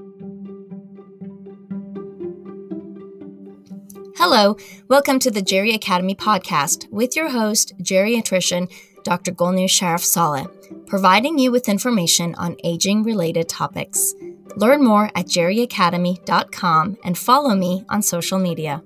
Hello, 4.27 4.57
welcome 4.87 5.19
to 5.19 5.29
the 5.29 5.43
Geri 5.43 5.75
Academy 5.75 6.15
podcast 6.15 6.89
with 6.89 7.15
your 7.15 7.29
host, 7.29 7.77
geriatrician 7.77 8.73
Dr. 9.03 9.31
Golnoosh 9.31 9.69
Sharif 9.69 10.03
Saleh, 10.03 10.47
providing 10.87 11.37
you 11.37 11.51
with 11.51 11.69
information 11.69 12.33
on 12.33 12.57
aging 12.63 13.03
related 13.03 13.47
topics. 13.47 14.15
Learn 14.55 14.83
more 14.83 15.11
at 15.13 15.27
geriacademy.com 15.27 16.97
and 17.03 17.15
follow 17.15 17.53
me 17.53 17.85
on 17.87 18.01
social 18.01 18.39
media. 18.39 18.81